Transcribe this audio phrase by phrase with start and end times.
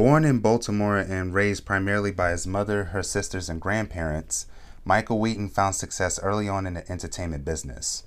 [0.00, 4.46] Born in Baltimore and raised primarily by his mother, her sisters, and grandparents,
[4.82, 8.04] Michael Wheaton found success early on in the entertainment business.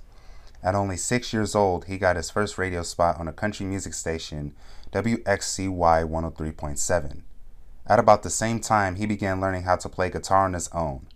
[0.60, 3.94] At only six years old, he got his first radio spot on a country music
[3.94, 4.56] station,
[4.90, 5.70] WXCY
[6.04, 7.22] 103.7.
[7.86, 11.06] At about the same time, he began learning how to play guitar on his own.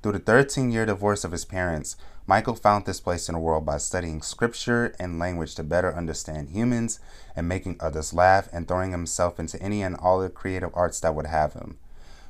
[0.00, 1.96] Through the 13 year divorce of his parents,
[2.26, 6.50] Michael found this place in the world by studying scripture and language to better understand
[6.50, 7.00] humans
[7.34, 11.14] and making others laugh and throwing himself into any and all the creative arts that
[11.14, 11.78] would have him.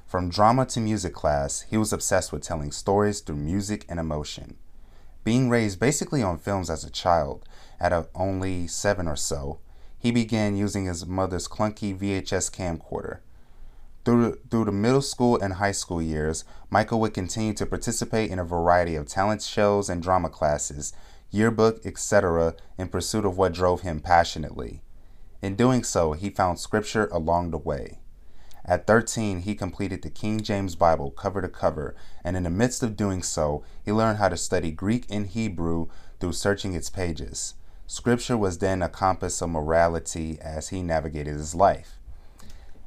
[0.07, 4.57] From drama to music class, he was obsessed with telling stories through music and emotion.
[5.23, 7.45] Being raised basically on films as a child,
[7.79, 9.59] at a, only seven or so,
[9.99, 13.19] he began using his mother's clunky VHS camcorder.
[14.05, 18.39] Through, through the middle school and high school years, Michael would continue to participate in
[18.39, 20.95] a variety of talent shows and drama classes,
[21.31, 24.83] yearbook, etc., in pursuit of what drove him passionately.
[25.43, 28.01] In doing so, he found scripture along the way.
[28.65, 32.83] At 13, he completed the King James Bible cover to cover, and in the midst
[32.83, 35.89] of doing so, he learned how to study Greek and Hebrew
[36.21, 37.55] through searching its pages.
[37.87, 42.00] Scripture was then a compass of morality as he navigated his life.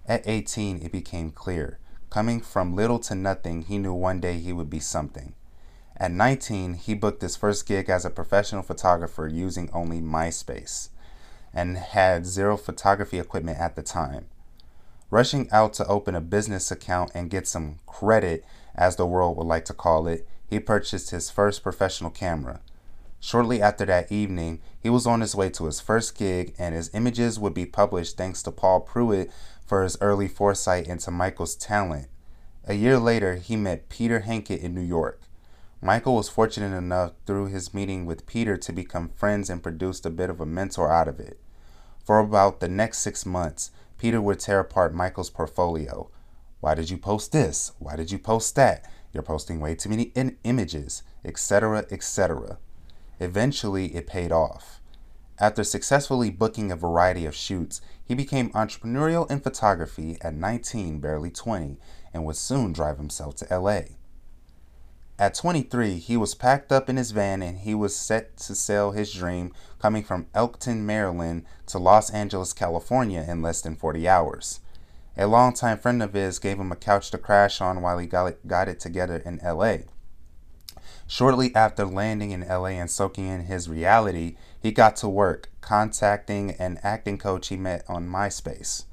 [0.06, 1.80] At 18, it became clear.
[2.10, 5.34] Coming from little to nothing, he knew one day he would be something.
[5.96, 10.90] At 19, he booked his first gig as a professional photographer using only MySpace
[11.54, 14.26] and had zero photography equipment at the time.
[15.10, 18.44] Rushing out to open a business account and get some credit,
[18.76, 22.60] as the world would like to call it, he purchased his first professional camera.
[23.20, 26.90] Shortly after that evening, he was on his way to his first gig, and his
[26.94, 29.32] images would be published thanks to Paul Pruitt
[29.66, 32.08] for his early foresight into Michael's talent.
[32.66, 35.22] A year later, he met Peter Hankett in New York.
[35.82, 40.10] Michael was fortunate enough through his meeting with Peter to become friends and produced a
[40.10, 41.40] bit of a mentor out of it.
[42.06, 46.10] For about the next six months, Peter would tear apart Michael's portfolio.
[46.62, 47.74] Why did you post this?
[47.80, 48.90] Why did you post that?
[49.12, 52.58] You're posting way too many in- images, etc., etc.
[53.20, 54.80] Eventually, it paid off.
[55.40, 61.32] After successfully booking a variety of shoots, he became entrepreneurial in photography at 19, barely
[61.32, 61.78] 20,
[62.14, 63.82] and would soon drive himself to LA.
[65.18, 68.92] At 23, he was packed up in his van and he was set to sail
[68.92, 74.60] his dream coming from Elkton, Maryland to Los Angeles, California in less than 40 hours.
[75.16, 78.26] A longtime friend of his gave him a couch to crash on while he got
[78.26, 79.78] it, got it together in LA.
[81.06, 86.52] Shortly after landing in LA and soaking in his reality, he got to work contacting
[86.52, 88.86] an acting coach he met on MySpace.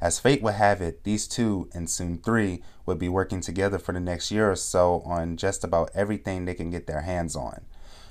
[0.00, 3.90] As fate would have it, these two, and soon three, would be working together for
[3.90, 7.62] the next year or so on just about everything they can get their hands on.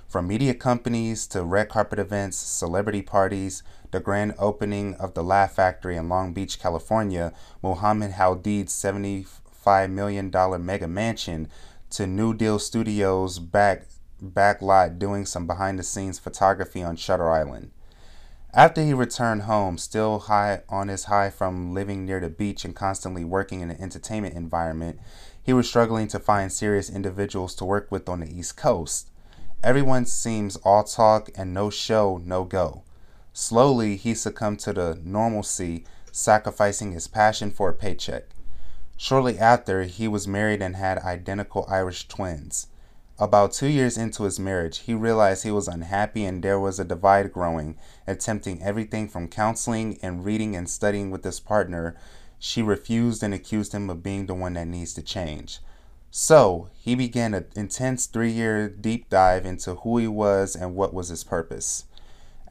[0.06, 5.54] From media companies to red carpet events, celebrity parties, the grand opening of the Laugh
[5.54, 7.32] Factory in Long Beach, California,
[7.64, 10.30] Mohammed Hadid's $75 million
[10.66, 11.48] mega mansion,
[11.90, 13.86] to New Deal Studios back
[14.22, 17.72] backlot doing some behind the scenes photography on Shutter Island.
[18.54, 22.76] After he returned home, still high on his high from living near the beach and
[22.76, 25.00] constantly working in an entertainment environment,
[25.44, 29.10] he was struggling to find serious individuals to work with on the East Coast.
[29.64, 32.84] Everyone seems all talk and no show, no go.
[33.34, 38.24] Slowly, he succumbed to the normalcy, sacrificing his passion for a paycheck.
[38.96, 42.68] Shortly after, he was married and had identical Irish twins.
[43.20, 46.86] About two years into his marriage, he realized he was unhappy and there was a
[46.86, 47.76] divide growing.
[48.06, 51.96] Attempting everything from counseling and reading and studying with his partner,
[52.38, 55.60] she refused and accused him of being the one that needs to change.
[56.12, 60.94] So, he began an intense three year deep dive into who he was and what
[60.94, 61.86] was his purpose.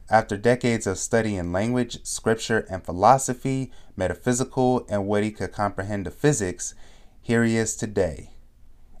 [0.09, 6.13] After decades of studying language, scripture, and philosophy, metaphysical, and what he could comprehend of
[6.13, 6.75] physics,
[7.21, 8.31] here he is today.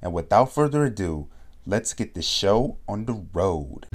[0.01, 1.27] And without further ado,
[1.67, 3.87] let's get the show on the road.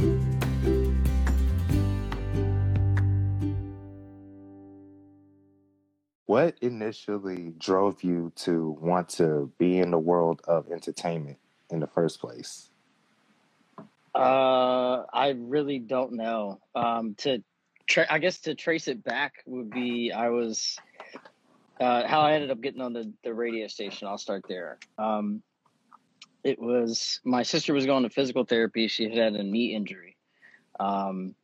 [6.27, 11.39] What initially drove you to want to be in the world of entertainment
[11.71, 12.69] in the first place?
[14.15, 16.61] Uh, I really don't know.
[16.75, 17.43] Um, to
[17.87, 20.79] tra- I guess to trace it back would be I was
[21.81, 24.07] uh, how I ended up getting on the the radio station.
[24.09, 24.79] I'll start there.
[24.99, 25.43] Um,
[26.45, 28.89] it was my sister was going to physical therapy.
[28.89, 30.17] She had had a knee injury,
[30.81, 31.35] um,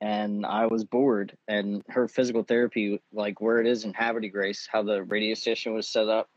[0.00, 1.36] and I was bored.
[1.48, 5.74] And her physical therapy, like where it is in de Grace, how the radio station
[5.74, 6.28] was set up,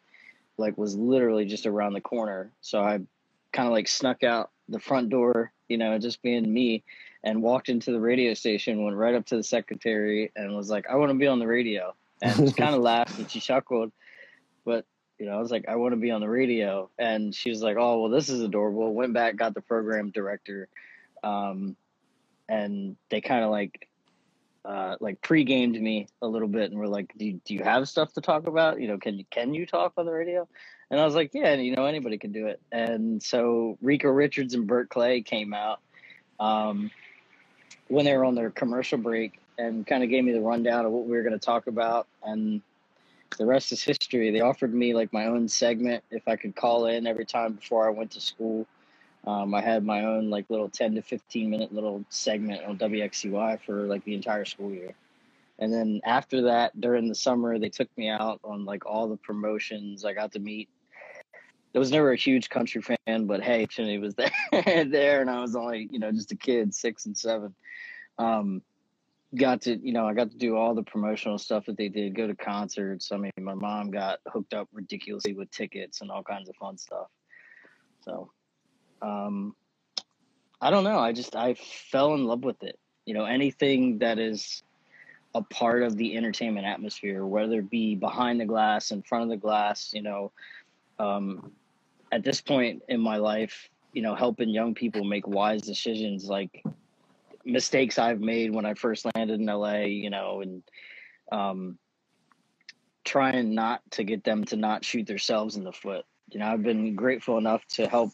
[0.58, 2.52] like was literally just around the corner.
[2.62, 3.00] So I
[3.52, 6.84] kind of like snuck out the front door, you know, just being me,
[7.24, 8.84] and walked into the radio station.
[8.84, 11.48] Went right up to the secretary and was like, "I want to be on the
[11.48, 13.92] radio." and she kind of laughed and she chuckled.
[15.20, 17.62] You know, I was like, I want to be on the radio, and she was
[17.62, 18.94] like, Oh, well, this is adorable.
[18.94, 20.68] Went back, got the program director,
[21.24, 21.76] um,
[22.48, 23.88] and they kind of like.
[24.66, 27.88] Uh, like pre-gamed me a little bit and we're like do you, do you have
[27.88, 30.46] stuff to talk about you know can you can you talk on the radio
[30.90, 32.62] and I was like, yeah, you know, anybody can do it.
[32.72, 35.80] And so Rico Richards and Burt Clay came out
[36.40, 36.92] um,
[37.90, 40.92] when they were on their commercial break and kind of gave me the rundown of
[40.92, 42.08] what we were going to talk about.
[42.24, 42.62] And
[43.38, 44.32] the rest is history.
[44.32, 47.88] They offered me like my own segment if I could call in every time before
[47.88, 48.66] I went to school.
[49.26, 53.62] Um, I had my own like little 10 to 15 minute little segment on WXCY
[53.66, 54.94] for like the entire school year.
[55.60, 59.18] And then after that, during the summer, they took me out on like all the
[59.18, 60.06] promotions.
[60.06, 60.70] I got to meet
[61.78, 65.42] I was never a huge country fan, but hey, Trinity was there, there, and I
[65.42, 67.54] was only you know just a kid, six and seven.
[68.18, 68.64] Um,
[69.36, 72.16] got to you know I got to do all the promotional stuff that they did,
[72.16, 73.12] go to concerts.
[73.12, 76.78] I mean, my mom got hooked up ridiculously with tickets and all kinds of fun
[76.78, 77.08] stuff.
[78.02, 78.32] So,
[79.02, 79.56] um,
[80.62, 81.00] I don't know.
[81.00, 82.80] I just I fell in love with it.
[83.06, 84.64] You know, anything that is
[85.36, 89.30] a part of the entertainment atmosphere, whether it be behind the glass, in front of
[89.30, 90.32] the glass, you know,
[91.00, 91.52] um,
[92.12, 96.64] at this point in my life, you know, helping young people make wise decisions like
[97.48, 100.64] mistakes I've made when I first landed in LA, you know, and
[101.32, 101.78] um,
[103.06, 106.06] trying not to get them to not shoot themselves in the foot.
[106.32, 108.12] You know, I've been grateful enough to help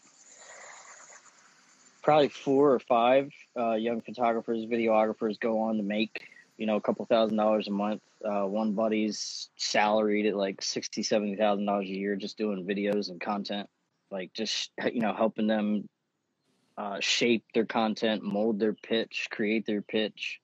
[2.03, 6.27] probably four or five uh, young photographers, videographers go on to make,
[6.57, 11.03] you know, a couple thousand dollars a month uh, one buddy's salaried at like sixty,
[11.03, 13.67] seventy thousand dollars a year just doing videos and content,
[14.11, 15.87] like just you know helping them
[16.77, 20.39] uh, shape their content, mold their pitch, create their pitch,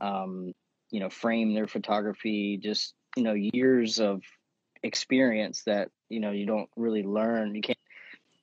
[0.00, 0.52] um,
[0.90, 2.56] you know, frame their photography.
[2.56, 4.22] Just you know, years of
[4.82, 7.54] experience that you know you don't really learn.
[7.54, 7.78] You can't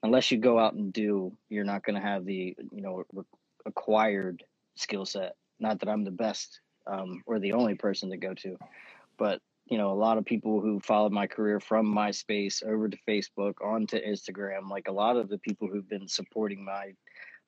[0.02, 1.32] unless you go out and do.
[1.50, 3.04] You're not going to have the you know
[3.66, 4.44] acquired
[4.76, 5.36] skill set.
[5.60, 8.58] Not that I'm the best um, or the only person to go to.
[9.18, 12.98] But you know, a lot of people who followed my career from MySpace over to
[13.08, 16.94] Facebook onto Instagram, like a lot of the people who've been supporting my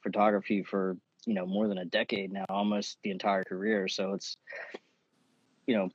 [0.05, 3.89] photography for you know more than a decade now, almost the entire career.
[3.89, 4.37] So it's
[5.67, 5.89] you know,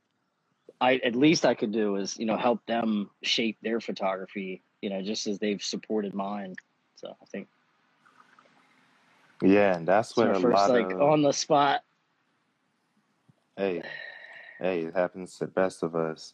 [0.81, 4.89] I at least I could do is you know help them shape their photography, you
[4.89, 6.55] know, just as they've supported mine.
[6.97, 7.47] So I think.
[9.41, 11.81] Yeah, and that's what a first lot like of on the spot
[13.57, 13.83] Hey,
[14.59, 16.33] hey, it happens to the best of us.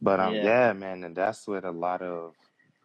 [0.00, 0.44] But um, Yeah.
[0.44, 2.34] yeah, man, and that's what a lot of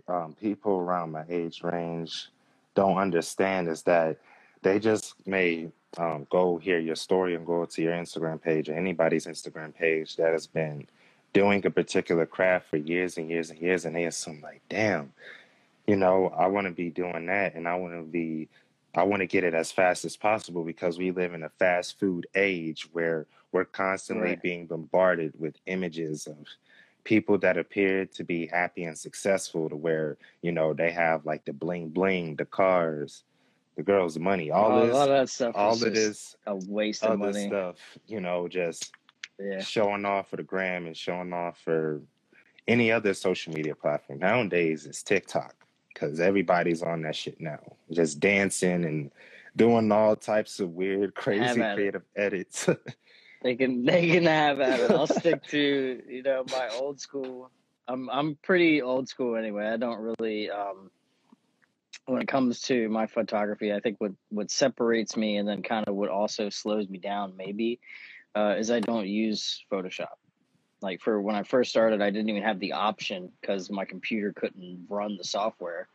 [0.07, 2.29] um people around my age range
[2.79, 4.17] don't understand is that
[4.61, 8.75] they just may um go hear your story and go to your Instagram page or
[8.75, 10.87] anybody's Instagram page that has been
[11.33, 15.11] doing a particular craft for years and years and years, and they assume like, damn,
[15.87, 18.47] you know, I want to be doing that, and I want to be,
[18.95, 21.99] I want to get it as fast as possible because we live in a fast
[21.99, 24.41] food age where we're constantly Right.
[24.41, 26.37] being bombarded with images of
[27.03, 31.45] people that appear to be happy and successful to where, you know, they have like
[31.45, 33.23] the bling bling, the cars,
[33.77, 37.03] the girls, the money, all Oh, this, of that stuff all of this a waste
[37.03, 37.47] of money.
[37.47, 38.93] stuff, you know, just
[39.39, 39.59] Yeah.
[39.59, 42.01] showing off for the gram and showing off for
[42.67, 44.19] any other social media platform.
[44.19, 45.55] Nowadays, it's TikTok
[45.93, 47.59] because everybody's on that shit now,
[47.91, 49.11] just dancing and
[49.55, 51.73] doing all types of weird, crazy, at it.
[51.75, 52.69] creative edits.
[53.41, 54.91] They can they can have at it.
[54.91, 57.51] I'll stick to you know my old school.
[57.87, 59.67] I'm I'm pretty old school anyway.
[59.67, 60.91] I don't really um
[62.05, 63.73] when it comes to my photography.
[63.73, 67.35] I think what what separates me and then kind of what also slows me down
[67.37, 67.79] maybe
[68.35, 70.17] uh, is I don't use Photoshop.
[70.81, 74.33] Like for when I first started, I didn't even have the option because my computer
[74.33, 75.87] couldn't run the software.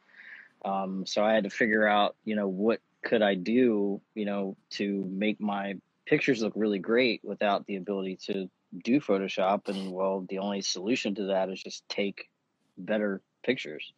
[0.65, 4.57] Um, so I had to figure out, you know, what could I do, you know,
[4.71, 8.49] to make my pictures look really great without the ability to
[8.82, 9.68] do Photoshop.
[9.68, 12.28] And well, the only solution to that is just take
[12.76, 13.92] better pictures,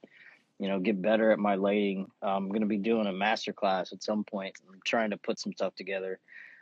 [0.58, 2.06] you know, get better at my lighting.
[2.22, 4.56] I'm going to be doing a master class at some point.
[4.68, 6.18] I'm trying to put some stuff together,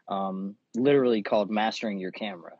[0.08, 2.52] um, literally called mastering your camera.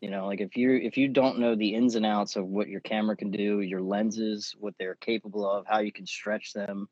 [0.00, 2.68] You know, like if you if you don't know the ins and outs of what
[2.68, 6.88] your camera can do, your lenses, what they're capable of, how you can stretch them,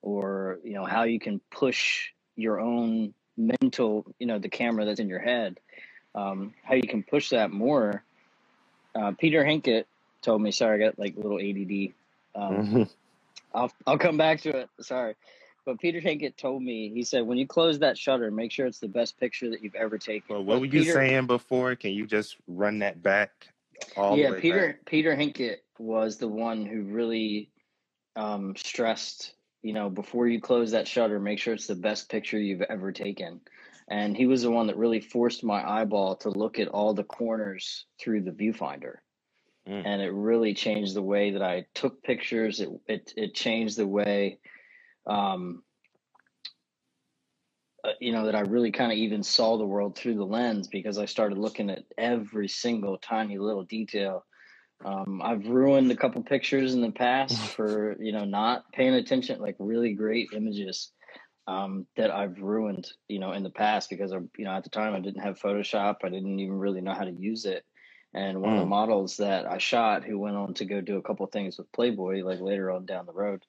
[0.00, 5.00] or you know how you can push your own mental, you know, the camera that's
[5.00, 5.58] in your head,
[6.14, 8.02] um, how you can push that more.
[8.94, 9.84] Uh, Peter Hinkett
[10.22, 10.50] told me.
[10.50, 11.94] Sorry, I got like a little ADD.
[12.34, 12.90] Um, Mhm.
[13.54, 14.68] I'll I'll come back to it.
[14.80, 15.14] Sorry.
[15.66, 18.78] But Peter Hinkett told me, he said, when you close that shutter, make sure it's
[18.78, 20.34] the best picture that you've ever taken.
[20.34, 21.76] Well, what But were you Peter, saying before?
[21.76, 23.48] Can you just run that back?
[23.96, 24.86] all Yeah, Peter back.
[24.86, 27.50] Peter Hinkett was the one who really
[28.16, 32.38] um, stressed, you know, before you close that shutter, make sure it's the best picture
[32.38, 33.40] you've ever taken.
[33.88, 37.04] And he was the one that really forced my eyeball to look at all the
[37.04, 38.96] corners through the viewfinder.
[39.68, 39.82] Mm.
[39.84, 42.60] And it really changed the way that I took pictures.
[42.60, 44.38] It it, it changed the way
[45.06, 45.62] um,
[47.82, 50.68] uh, you know that I really kind of even saw the world through the lens
[50.68, 54.24] because I started looking at every single tiny little detail.
[54.84, 59.40] Um, I've ruined a couple pictures in the past for you know not paying attention,
[59.40, 60.92] like really great images
[61.46, 64.70] um, that I've ruined, you know, in the past because I, you know, at the
[64.70, 67.64] time I didn't have Photoshop, I didn't even really know how to use it.
[68.14, 68.66] And one of the Mm.
[68.66, 72.22] models that I shot, who went on to go do a couple things with Playboy,
[72.24, 73.44] like later on down the road,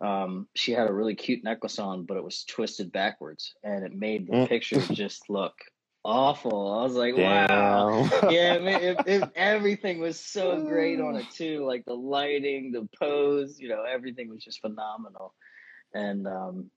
[0.00, 3.94] um, she had a really cute necklace on, but it was twisted backwards, and it
[3.94, 4.48] made the Mm.
[4.48, 5.54] picture just look
[6.04, 6.78] awful.
[6.78, 8.08] I was like, wow.
[8.28, 11.64] Yeah, I mean, it, it, everything was so great on it too.
[11.64, 15.34] Like the lighting, the pose, you know, everything was just phenomenal.
[15.92, 16.70] And um,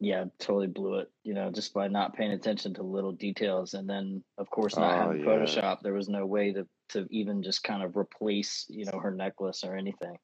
[0.00, 1.10] yeah, totally blew it.
[1.22, 4.96] You know, just by not paying attention to little details, and then of course not
[4.96, 5.26] Oh having yeah.
[5.26, 9.12] Photoshop, there was no way to to even just kind of replace, you know, her
[9.12, 10.16] necklace or anything.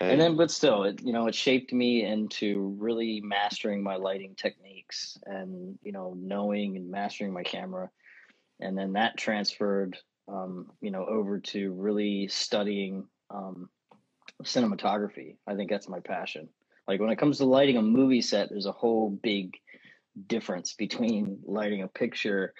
[0.00, 4.34] And then, but still, it you know, it shaped me into really mastering my lighting
[4.34, 7.90] techniques and you know, knowing and mastering my camera,
[8.60, 9.96] and then that transferred,
[10.28, 13.68] um, you know, over to really studying um,
[14.42, 15.36] cinematography.
[15.46, 16.48] I think that's my passion.
[16.86, 19.56] Like when it comes to lighting a movie set, there's a whole big
[20.26, 22.52] difference between lighting a picture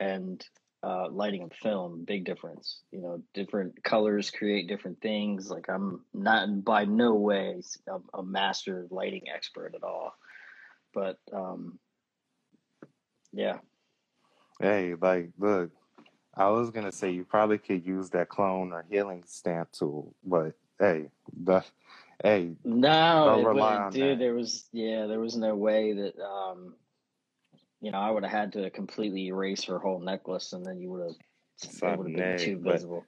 [0.00, 0.44] and
[0.82, 2.04] uh, lighting a film.
[2.04, 2.80] Big difference.
[2.92, 5.50] You know, different colors create different things.
[5.50, 10.14] Like I'm not by no way a, a master lighting expert at all,
[10.94, 11.78] but um,
[13.32, 13.58] yeah.
[14.60, 15.70] Hey, like, look,
[16.34, 20.54] I was gonna say you probably could use that clone or healing stamp tool, but
[20.78, 21.64] hey, the
[22.22, 24.02] hey, No, don't it rely would, on dude.
[24.02, 24.18] that.
[24.18, 26.74] There was yeah, there was no way that um,
[27.80, 30.90] you know, I would have had to completely erase her whole necklace, and then you
[30.90, 33.04] would have it would have been too but visible.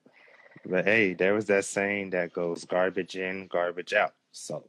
[0.65, 4.15] but hey, there was that saying that goes garbage in, garbage out.
[4.33, 4.65] So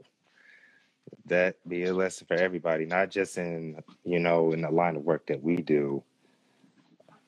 [1.26, 5.04] that be a lesson for everybody, not just in you know in the line of
[5.04, 6.04] work that we do,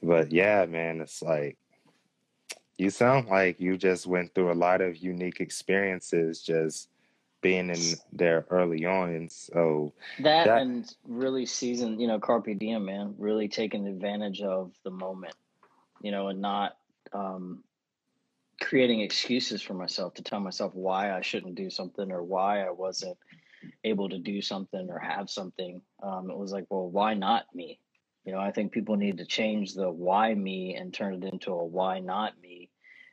[0.01, 1.58] but yeah, man, it's like
[2.77, 6.89] you sound like you just went through a lot of unique experiences just
[7.44, 12.58] being in there early on, and so That that and really season, you know, carpe
[12.58, 13.14] diem, man.
[13.20, 15.36] Really taking advantage of the moment,
[16.02, 16.78] you know, and not
[17.12, 17.64] um,
[18.60, 22.72] creating excuses for myself to tell myself why I shouldn't do something or why I
[22.72, 23.18] wasn't
[23.84, 25.82] able to do something or have something.
[26.02, 27.80] Um, it was like, well, why not me?
[28.26, 31.52] You know, I think people need to change the why me and turn it into
[31.52, 32.70] a why not me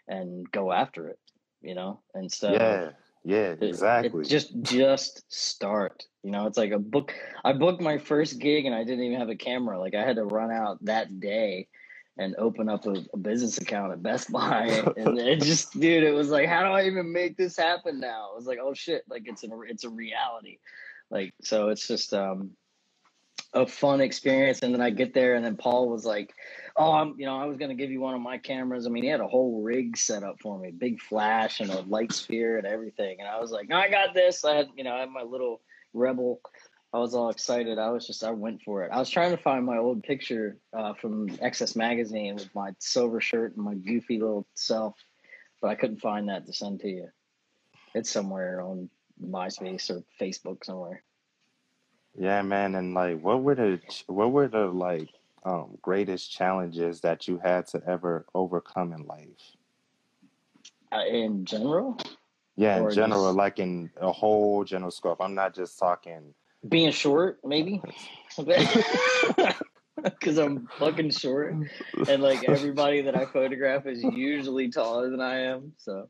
[0.06, 1.18] and go after it,
[1.62, 4.24] you know, instead of yeah, yeah, it, it exactly.
[4.24, 8.74] just just start you know it's like a book i booked my first gig and
[8.74, 11.66] i didn't even have a camera like i had to run out that day
[12.18, 16.12] and open up a, a business account at best buy and it just dude it
[16.12, 19.02] was like how do i even make this happen now it was like oh shit
[19.08, 20.58] like it's a it's a reality
[21.10, 22.50] like so it's just um
[23.52, 26.32] a fun experience and then i get there and then paul was like
[26.76, 28.86] oh i'm you know i was going to give you one of my cameras.
[28.86, 31.80] I mean he had a whole rig set up for me big flash and a
[31.82, 33.16] light sphere and everything.
[33.20, 34.44] And i was like no i got this.
[34.44, 35.60] I had you know i had my little
[35.92, 36.40] rebel.
[36.92, 37.78] I was all excited.
[37.78, 38.90] I was just i went for it.
[38.92, 43.20] I was trying to find my old picture uh, from excess magazine with my silver
[43.20, 44.94] shirt and my goofy little self
[45.60, 47.08] but i couldn't find that to send to you.
[47.94, 48.88] It's somewhere on
[49.22, 51.02] myspace or facebook somewhere.
[52.18, 55.10] Yeah, man, and like, what were the what were the like
[55.44, 59.56] um greatest challenges that you had to ever overcome in life?
[60.92, 61.96] uh, in general
[62.56, 65.20] Yeah, in or general, just like in a whole general scope.
[65.20, 66.34] I'm not just talking.
[66.68, 67.80] being short maybe
[70.04, 71.54] because i'm fucking short
[72.08, 76.08] and like everybody that i photograph is usually taller than i am so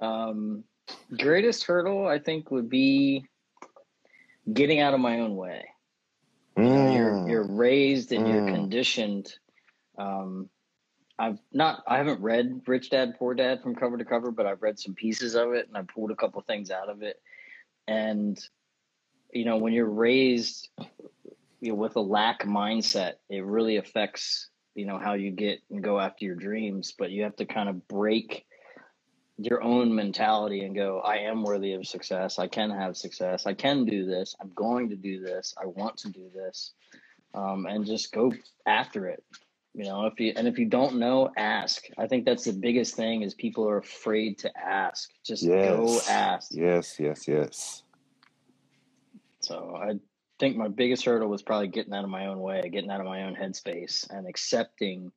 [0.00, 0.62] um
[1.18, 3.24] greatest hurdle i think would be
[4.52, 5.64] getting out of my own way
[6.60, 9.32] you know you're you're Mm, raised and you're mm, conditioned.
[9.98, 10.48] Um
[11.18, 14.62] i've not i haven't read rich dad poor dad from cover to cover but i've
[14.62, 17.20] read some pieces of it and i pulled a couple things out of it.
[17.86, 18.38] And
[19.32, 20.68] you know when you're raised
[21.60, 25.82] you know, with a lack mindset it really affects you know how you get and
[25.82, 28.44] go after your dreams but you have to kind of break
[29.46, 33.54] your own mentality and go i am worthy of success i can have success i
[33.54, 36.74] can do this i'm going to do this i want to do this
[37.34, 38.32] um, and just go
[38.66, 39.16] after it
[39.74, 41.84] You know, if you and if you don't know, ask.
[41.96, 45.10] I think that's the biggest thing is people are afraid to ask.
[45.24, 46.08] Just go Yes.
[46.08, 46.50] ask.
[46.52, 47.82] Yes, yes, yes.
[49.42, 49.94] So I
[50.40, 53.06] think my biggest hurdle was probably getting out of my own way, getting out of
[53.06, 55.12] my own headspace and accepting,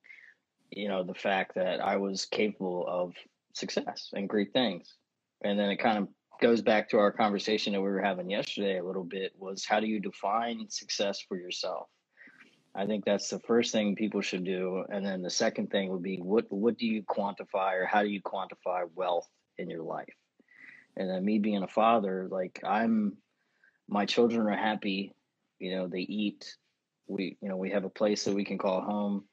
[0.71, 3.13] you know, the fact that I was capable of
[3.55, 4.95] success and great things.
[5.43, 6.07] And then it kind of
[6.41, 9.79] goes back to our conversation that we were having yesterday a little bit was how
[9.79, 11.87] do you define success for yourself?
[12.75, 14.83] I think that's the first thing people should do.
[14.89, 18.09] And then the second thing would be what what do you quantify or how do
[18.09, 20.13] you quantify wealth in your life?
[20.97, 23.17] And then me being a father, like I'm
[23.87, 25.13] my children are happy,
[25.59, 26.55] you know, they eat.
[27.07, 29.23] We you know, we have a place that we can call home.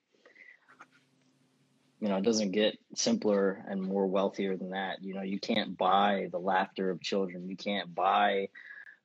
[2.03, 5.03] You know, it doesn't get simpler and more wealthier than that.
[5.03, 7.49] You know, you can't buy the laughter of children.
[7.49, 8.49] You can't buy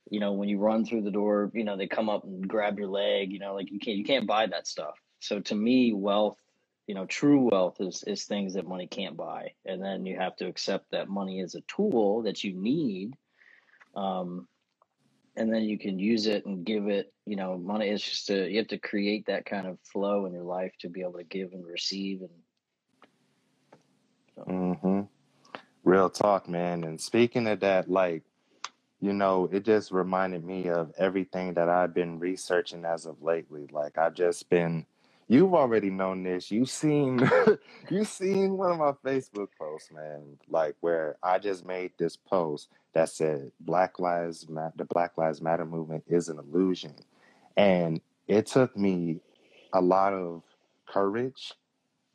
[0.09, 2.77] you know when you run through the door you know they come up and grab
[2.77, 5.93] your leg you know like you can't you can't buy that stuff so to me
[5.93, 6.37] wealth
[6.87, 10.35] you know true wealth is is things that money can't buy and then you have
[10.35, 13.13] to accept that money is a tool that you need
[13.95, 14.47] um
[15.35, 18.49] and then you can use it and give it you know money is just a,
[18.49, 21.23] you have to create that kind of flow in your life to be able to
[21.23, 22.29] give and receive and
[24.37, 25.01] so hmm
[25.83, 26.83] Real talk, man.
[26.83, 28.23] And speaking of that, like,
[28.99, 33.67] you know, it just reminded me of everything that I've been researching as of lately.
[33.71, 34.85] Like, I've just been,
[35.29, 36.51] you've already known this.
[36.51, 37.21] You've seen,
[37.89, 40.37] you've seen one of my Facebook posts, man.
[40.49, 45.41] Like, where I just made this post that said, "Black Lives Matter," the Black Lives
[45.41, 46.95] Matter movement is an illusion,
[47.55, 49.21] and it took me
[49.71, 50.43] a lot of
[50.85, 51.53] courage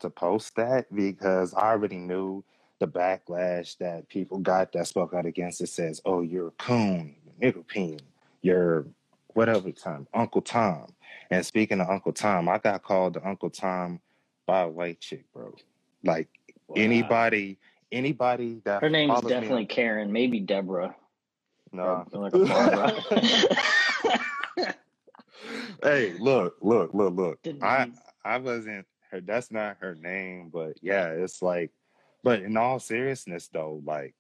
[0.03, 2.45] to post that because I already knew
[2.79, 7.17] the backlash that people got that spoke out against it says, oh, you're a coon,
[7.25, 8.01] you're nicotine,
[8.43, 8.87] you're
[9.35, 10.93] whatever time, Uncle Tom.
[11.31, 14.01] And speaking of Uncle Tom, I got called the Uncle Tom
[14.47, 15.55] by a white chick, bro.
[16.05, 16.29] Like
[16.69, 17.59] wow anybody,
[17.91, 20.95] anybody that her name's follows me definitely on karen maybe deborah
[21.73, 22.07] no.
[22.13, 22.93] or like a barbara
[25.83, 27.39] hey, look, look, look, look.
[27.63, 27.91] I
[28.25, 31.71] I wasn't her that's not her name, but yeah, it's like
[32.25, 34.15] but in all seriousness though, like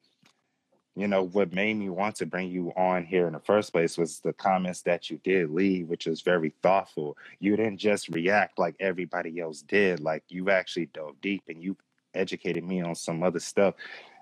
[0.95, 3.97] you know, what made me want to bring you on here in the first place
[3.97, 7.17] was the comments that you did leave, which was very thoughtful.
[7.41, 10.01] You didn't just react like everybody else did.
[10.01, 11.79] Like you actually dove deep and you
[12.13, 13.75] educated me on some other stuff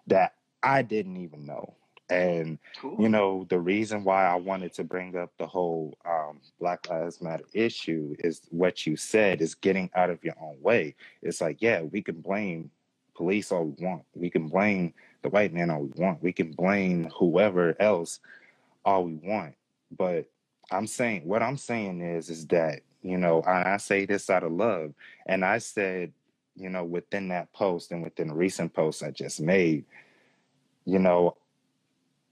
[0.06, 1.74] that I didn't even know.
[2.10, 2.58] And
[2.98, 7.22] you know, the reason why I wanted to bring up the whole um, Black Lives
[7.22, 10.96] Matter issue is what you said is getting out of your own way.
[11.22, 12.70] It's like, yeah, we can blame
[13.14, 14.02] police all we want.
[14.14, 16.22] We can blame the white man all we want.
[16.22, 18.20] We can blame whoever else
[18.84, 19.54] all we want.
[19.96, 20.26] But
[20.70, 24.44] I'm saying, what I'm saying is, is that, you know, and I say this out
[24.44, 24.94] of love.
[25.26, 26.12] And I said,
[26.56, 29.84] you know, within that post and within the recent post I just made,
[30.84, 31.36] you know,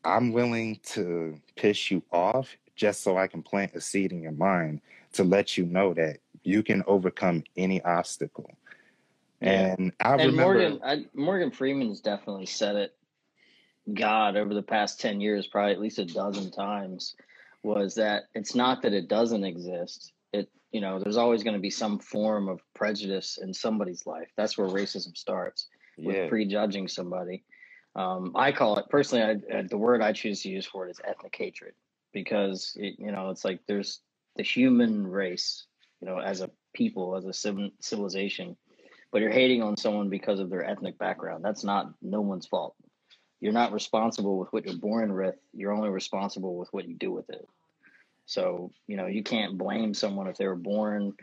[0.09, 4.33] I'm willing to piss you off just so I can plant a seed in your
[4.33, 4.81] mind
[5.13, 8.51] to let you know that you can overcome any obstacle.
[9.43, 9.75] yeah.
[9.75, 12.95] And I and remember, morgan I, morgan freeman's definitely said it.
[13.93, 17.15] God over the past 10 years probably at least a dozen times
[17.63, 20.13] was that it's not that it doesn't exist.
[20.33, 24.31] It you know there's always going to be some form of prejudice in somebody's life.
[24.37, 25.69] That's where racism starts
[25.99, 27.45] with yeah, prejudging somebody
[27.99, 30.91] um, i call it personally I, uh, the word i choose to use for it
[30.91, 31.75] is ethnic hatred
[32.13, 34.01] because it, you know it's like there's
[34.37, 35.67] the human race
[36.01, 38.57] you know as a people as a civil, civilization
[39.11, 41.45] but you're hating on someone because of their ethnic background.
[41.45, 42.75] That's not no one's fault.
[43.41, 45.37] You're not responsible with what you're born with.
[45.55, 47.49] You're only responsible with what you do with it.
[48.27, 51.15] So you know you can't blame someone if they were born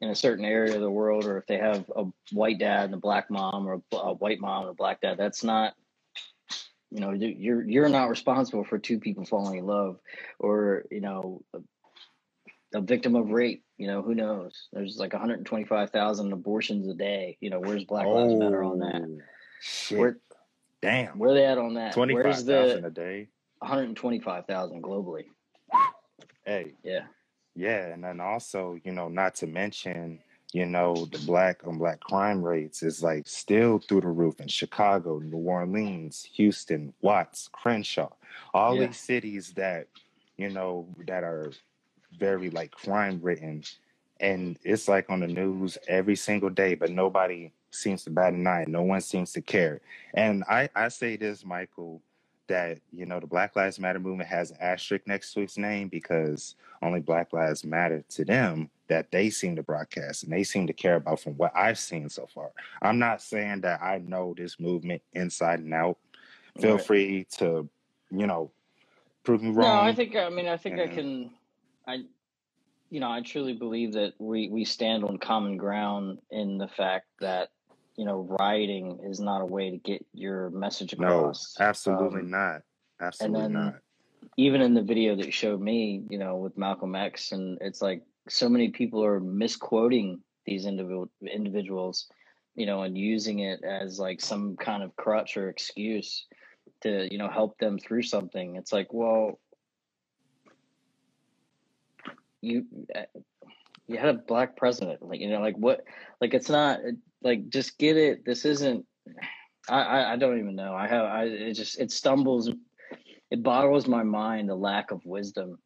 [0.00, 2.94] in a certain area of the world or if they have a white dad and
[2.94, 5.16] a black mom or a, a white mom and a black dad.
[5.16, 5.74] That's not
[6.92, 9.98] you know you- you're you're not responsible for two people falling in love
[10.40, 11.60] or you know a,
[12.78, 14.68] a victim of rape you know who knows?
[14.72, 17.38] There's like 125,000 abortions a day.
[17.40, 19.02] You know where's black lives matter on that?
[19.02, 19.18] Oh,
[19.60, 20.18] shit, where
[20.82, 21.94] damn, where they at on that?
[22.08, 23.28] Where's 25,000 a day.
[23.60, 25.24] 125,000 globally.
[26.44, 27.06] Hey, yeah.
[27.54, 30.20] Yeah, and then also, you know, not to mention,
[30.52, 34.48] you know, the black on black crime rates is like still through the roof in
[34.48, 38.10] Chicago, New Orleans, Houston, Watts, Crenshaw,
[38.52, 39.88] all yeah these cities that,
[40.36, 41.52] you know, that are
[42.18, 43.62] very like crime ridden.
[44.20, 48.46] And it's like on the news every single day, but nobody seems to bat an
[48.46, 48.66] eye.
[48.68, 49.80] No one seems to care.
[50.14, 52.02] And I, I say this, Michael,
[52.48, 55.88] that you know the Black Lives Matter movement has an asterisk next to its name
[55.88, 60.66] because only Black Lives Matter to them that they seem to broadcast and they seem
[60.66, 62.50] to care about from what I've seen so far.
[62.82, 65.98] I'm not saying that I know this movement inside and out.
[66.60, 66.84] Feel Right.
[66.84, 67.68] free to,
[68.10, 68.50] you know,
[69.24, 69.76] prove me wrong.
[69.76, 71.30] No, I think I mean I think I can
[71.86, 72.04] I
[72.90, 77.06] you know, I truly believe that we we stand on common ground in the fact
[77.20, 77.48] that
[77.96, 81.54] you know rioting is not a way to get your message across.
[81.58, 82.62] no, absolutely Um, not.
[83.20, 83.74] and then not.
[84.36, 87.82] even in the video that you showed me, you know, with Malcolm X, and it's
[87.82, 92.08] like so many people are misquoting these individual individuals,
[92.54, 96.26] you know, and using it as like some kind of crutch or excuse
[96.82, 98.56] to you know help them through something.
[98.56, 99.38] It's like, well,
[102.40, 103.02] you uh,
[103.86, 105.82] you had a black president, like you know, like what,
[106.20, 106.80] like it's not
[107.22, 108.24] like just get it.
[108.24, 108.86] This isn't.
[109.68, 110.74] I I, I don't even know.
[110.74, 112.50] I have I it just it stumbles.
[113.30, 115.58] It boggles my mind the lack of wisdom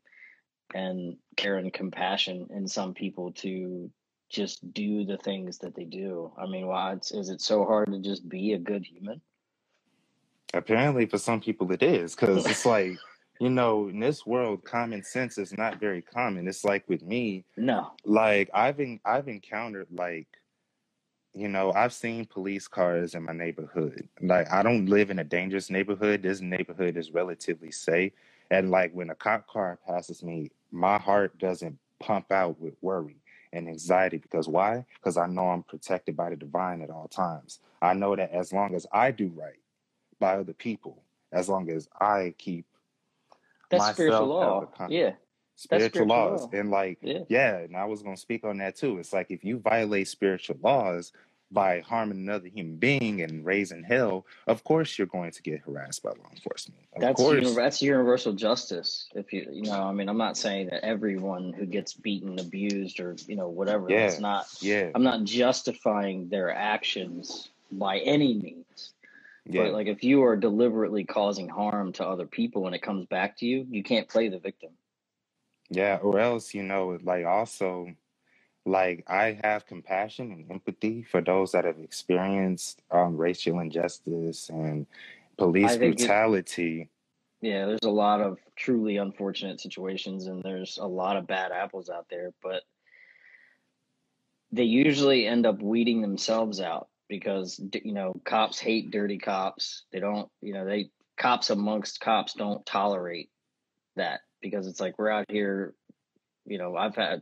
[0.75, 3.90] and care and compassion in some people to
[4.29, 6.33] just do the things that they do.
[6.38, 9.21] I mean, why it's, is it so hard to just be a good human?
[10.55, 12.97] Apparently, for some people, it is because it's like,
[13.40, 16.49] you know, in this world, common sense is not very common.
[16.49, 17.92] It's like with me, no.
[18.05, 20.27] like I've en- I've encountered like,
[21.37, 24.09] you know, I've seen police cars in my neighborhood.
[24.22, 26.22] Like I don't live in a dangerous neighborhood.
[26.22, 28.12] This neighborhood is relatively safe,
[28.51, 33.16] and like when a cop car passes me, my heart doesn't pump out with worry
[33.53, 34.85] and anxiety because why?
[34.94, 37.61] Because I know I'm protected by the divine at all times.
[37.83, 39.61] I know that as long as I do right
[40.18, 42.64] by other people, as long as I keep
[43.70, 44.66] That's spiritual law.
[44.88, 45.12] Yeah,
[45.59, 46.42] Spiritual spiritual laws.
[46.42, 46.59] law.
[46.59, 47.20] And like, Yeah.
[47.29, 48.99] yeah, and I was gonna speak on that too.
[48.99, 51.12] It's like if you violate spiritual laws
[51.51, 56.03] by harming another human being and raising hell, of course you're going to get harassed
[56.03, 56.81] by law enforcement.
[56.95, 57.55] Of That's course.
[57.55, 59.09] that's universal justice.
[59.15, 63.01] If you you know, I mean, I'm not saying that everyone who gets beaten, abused,
[63.01, 63.87] or you know whatever.
[63.89, 64.09] Yeah.
[64.09, 64.47] That's not.
[64.61, 64.91] Yeah.
[64.95, 68.93] I'm not justifying their actions by any means.
[69.49, 69.65] Yeah.
[69.65, 73.39] But like, if you are deliberately causing harm to other people and it comes back
[73.39, 74.71] to you, you can't play the victim.
[75.71, 77.89] Yeah, or else, you know, like also,
[78.67, 84.87] like I have compassion and empathy for those that have experienced um, racial injustice and
[85.39, 86.91] police I think it- brutality.
[87.43, 91.91] Yeah, there's a lot of truly unfortunate situations, and there's a lot of bad apples
[91.91, 92.63] out there, but
[94.51, 99.85] they usually end up weeding themselves out because you know cops hate dirty cops.
[99.93, 103.29] They don't, you know, they cops amongst cops don't tolerate
[103.97, 105.75] that because it's like we're out here.
[106.47, 107.21] You know, I've had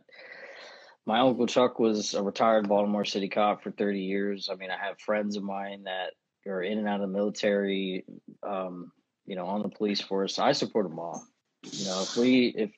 [1.06, 4.48] my uncle Chuck was a retired Baltimore City cop for 30 years.
[4.50, 6.12] I mean, I have friends of mine that
[6.50, 8.04] are in and out of the military.
[8.42, 8.92] Um,
[9.26, 10.38] you know, on the police force.
[10.38, 11.26] I support them all.
[11.62, 12.70] You know, if we if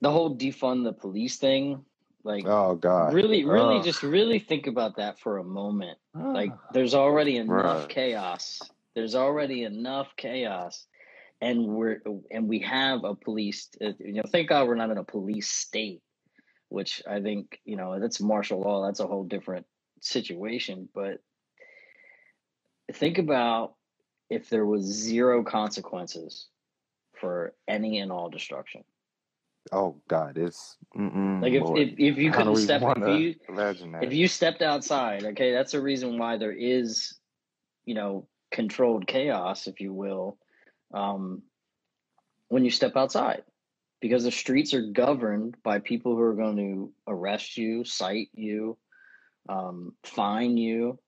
[0.00, 1.84] the whole defund the police thing,
[2.24, 3.12] like Oh God.
[3.12, 5.98] really, really, just really think about that for a moment.
[6.14, 7.88] Like, there's already enough Bruh.
[7.88, 8.62] chaos.
[8.94, 10.86] There's already enough chaos,
[11.40, 12.00] and we're
[12.30, 13.68] and we have a police.
[13.82, 16.02] uh, You know, thank God we're not in a police state,
[16.72, 18.86] which I think you know that's martial law.
[18.86, 19.66] That's a whole different
[20.00, 20.88] situation.
[20.94, 21.20] But
[22.92, 23.74] think about
[24.30, 26.48] if there was zero consequences
[27.20, 28.84] for any and all destruction.
[29.70, 30.76] Oh God, it's
[31.40, 34.04] Like if, if, if you couldn't step if you imagine that?
[34.04, 37.14] if you stepped outside, okay, that's a reason why there is,
[37.84, 40.36] you know, controlled chaos, if you will,
[40.92, 41.42] um,
[42.48, 43.44] when you step outside,
[44.02, 48.76] because the streets are governed by people who are going to arrest you, cite you,
[49.48, 50.98] um, fine you.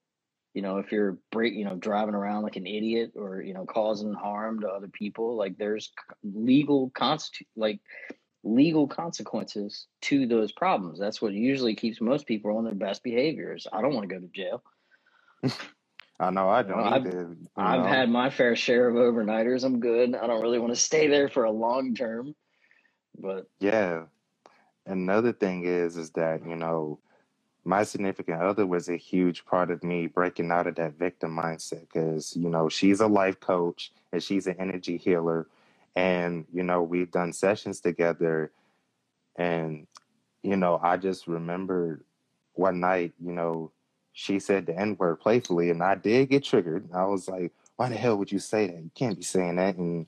[0.55, 3.65] You know, if you're break, you know, driving around like an idiot or you know
[3.65, 5.91] causing harm to other people, like there's
[6.23, 7.81] legal constitu- like
[8.45, 10.97] legal consequences to those problems.
[10.97, 13.67] That's what usually keeps most people on their best behaviors.
[13.73, 14.63] I don't want to go to jail.
[16.19, 17.35] I know I You know, don't I've- either.
[17.57, 17.87] I've know?
[17.87, 19.65] had my fair share of overnighters.
[19.65, 20.15] I'm good.
[20.15, 22.33] I don't really want to stay there for a long term.
[23.17, 24.05] But Yeah.
[24.85, 26.99] Another thing is, is that, you know,
[27.63, 31.81] my significant other was a huge part of me breaking out of that victim mindset
[31.81, 35.47] because, you know, she's a life coach and she's an energy healer.
[35.95, 38.51] And, you know, we've done sessions together.
[39.35, 39.87] And,
[40.43, 42.03] you know, I just remembered
[42.53, 43.71] one night, you know,
[44.13, 46.87] she said the N word playfully and I did get triggered.
[46.93, 48.75] I was like, why the hell would you say that?
[48.77, 49.75] You can't be saying that.
[49.75, 50.05] And,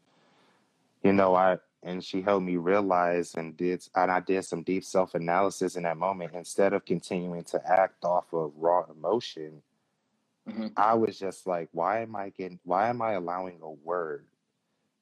[1.04, 4.84] you know, I, and she helped me realize and did and I did some deep
[4.84, 6.34] self analysis in that moment.
[6.34, 9.62] Instead of continuing to act off of raw emotion,
[10.48, 10.68] mm-hmm.
[10.76, 12.60] I was just like, why am I getting?
[12.64, 14.26] Why am I allowing a word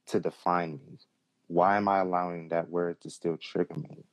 [0.07, 0.99] to define me?
[1.47, 4.03] Why am I allowing that word to still trigger me?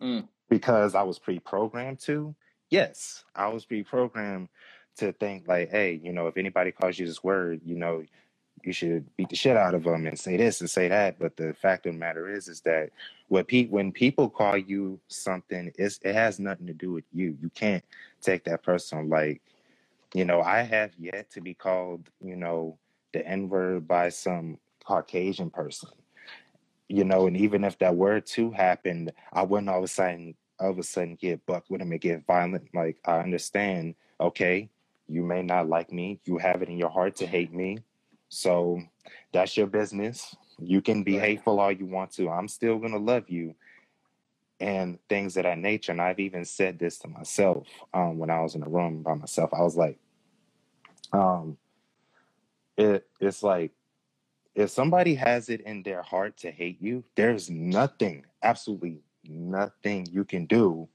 [0.00, 0.28] Mm.
[0.48, 2.34] Because I was pre-programmed to.
[2.70, 4.48] Yes, I was pre-programmed
[4.96, 8.02] to think like, hey, you know, if anybody calls you this word, you know,
[8.66, 11.18] you should beat the shit out of them and say this and say that.
[11.18, 12.90] But the fact of the matter is, is that
[13.28, 17.36] what pe- when people call you something, it's, it has nothing to do with you.
[17.40, 17.84] You can't
[18.22, 19.42] take that person like,
[20.14, 22.78] you know, I have yet to be called, you know,
[23.12, 25.90] the N word by some Caucasian person.
[26.88, 30.34] You know, and even if that word too happened, I wouldn't all of a sudden
[30.58, 32.68] all of a sudden get bucked with him and get violent.
[32.74, 34.68] Like I understand, okay,
[35.08, 36.20] you may not like me.
[36.24, 37.78] You have it in your heart to hate me
[38.30, 38.80] so
[39.32, 40.34] that's your business.
[40.58, 41.28] You can be right.
[41.28, 42.30] hateful all you want to.
[42.30, 43.54] I'm still going to love you
[44.60, 45.92] and things of that nature.
[45.92, 49.14] And I've even said this to myself um, when I was in a room by
[49.14, 49.50] myself.
[49.52, 49.98] I was like,
[51.12, 51.58] um,
[52.76, 53.72] it, it's like,
[54.54, 60.24] if somebody has it in their heart to hate you, there's nothing, absolutely nothing you
[60.24, 60.88] can do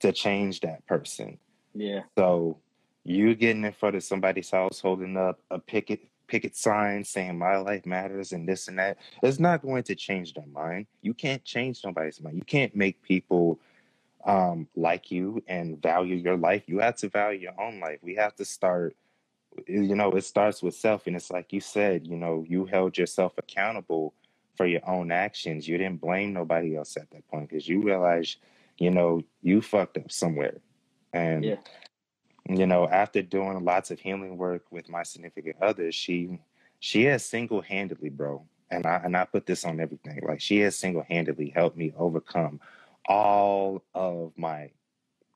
[0.00, 1.38] to change that person.
[1.74, 2.02] Yeah.
[2.16, 2.58] So
[3.04, 7.56] you getting in front of somebody's house holding up a picket picket signs saying my
[7.56, 10.86] life matters and this and that it's not going to change their mind.
[11.02, 12.36] You can't change somebody's mind.
[12.36, 13.60] You can't make people
[14.24, 16.64] um, like you and value your life.
[16.66, 17.98] You have to value your own life.
[18.02, 18.96] We have to start
[19.68, 22.98] you know it starts with self and it's like you said you know you held
[22.98, 24.12] yourself accountable
[24.56, 25.68] for your own actions.
[25.68, 28.38] You didn't blame nobody else at that point because you realized
[28.78, 30.60] you know you fucked up somewhere.
[31.12, 31.56] And yeah
[32.48, 36.38] you know, after doing lots of healing work with my significant other, she
[36.80, 40.20] she has single handedly, bro, and I and I put this on everything.
[40.26, 42.60] Like she has single handedly helped me overcome
[43.06, 44.70] all of my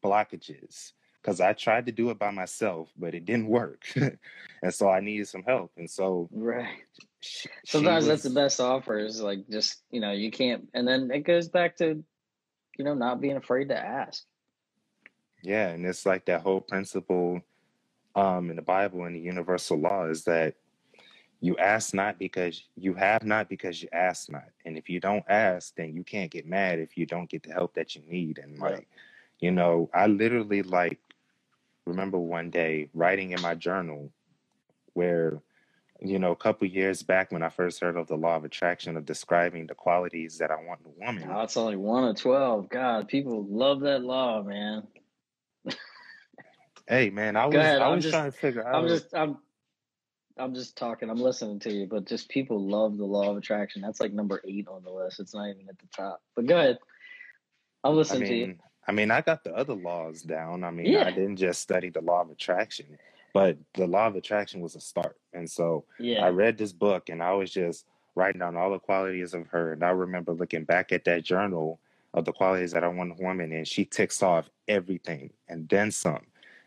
[0.04, 0.92] blockages
[1.22, 3.84] because I tried to do it by myself, but it didn't work,
[4.62, 5.72] and so I needed some help.
[5.76, 6.68] And so, right.
[7.20, 10.86] She, Sometimes was, that's the best offer is like just you know you can't, and
[10.86, 12.04] then it goes back to
[12.76, 14.24] you know not being afraid to ask.
[15.42, 17.40] Yeah, and it's like that whole principle
[18.14, 20.54] um, in the Bible and the universal law is that
[21.40, 24.48] you ask not because you have not because you ask not.
[24.64, 27.52] And if you don't ask, then you can't get mad if you don't get the
[27.52, 28.38] help that you need.
[28.38, 28.88] And like,
[29.38, 30.98] you know, I literally like
[31.86, 34.10] remember one day writing in my journal
[34.94, 35.40] where
[36.00, 38.96] you know, a couple years back when I first heard of the law of attraction
[38.96, 41.28] of describing the qualities that I want in a woman.
[41.30, 42.68] Oh, it's only one of twelve.
[42.68, 44.86] God, people love that law, man.
[46.88, 48.74] Hey man, I was ahead, I was just, trying to figure out.
[48.74, 49.36] I'm just I'm
[50.38, 51.10] I'm just talking.
[51.10, 53.82] I'm listening to you, but just people love the law of attraction.
[53.82, 55.20] That's like number eight on the list.
[55.20, 56.22] It's not even at the top.
[56.34, 56.78] But go ahead.
[57.84, 58.58] I'm listening I mean, to you.
[58.86, 60.64] I mean, I got the other laws down.
[60.64, 61.04] I mean, yeah.
[61.06, 62.98] I didn't just study the law of attraction,
[63.34, 65.16] but the law of attraction was a start.
[65.34, 66.24] And so yeah.
[66.24, 69.72] I read this book and I was just writing down all the qualities of her.
[69.72, 71.80] And I remember looking back at that journal
[72.14, 75.90] of the qualities that I want a woman, and she ticks off everything and then
[75.90, 76.22] some.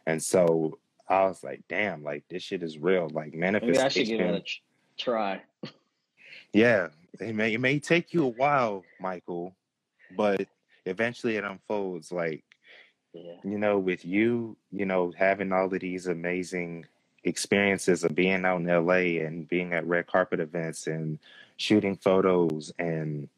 [0.05, 3.09] And so I was like, damn, like this shit is real.
[3.09, 3.73] Like manifestation.
[3.73, 5.41] Maybe I should give it a try.
[6.53, 6.87] yeah.
[7.19, 9.53] It may it may take you a while, Michael,
[10.15, 10.47] but
[10.85, 12.11] eventually it unfolds.
[12.11, 12.43] Like
[13.13, 13.35] yeah.
[13.43, 16.85] you know, with you, you know, having all of these amazing
[17.23, 21.19] experiences of being out in LA and being at red carpet events and
[21.57, 23.29] shooting photos and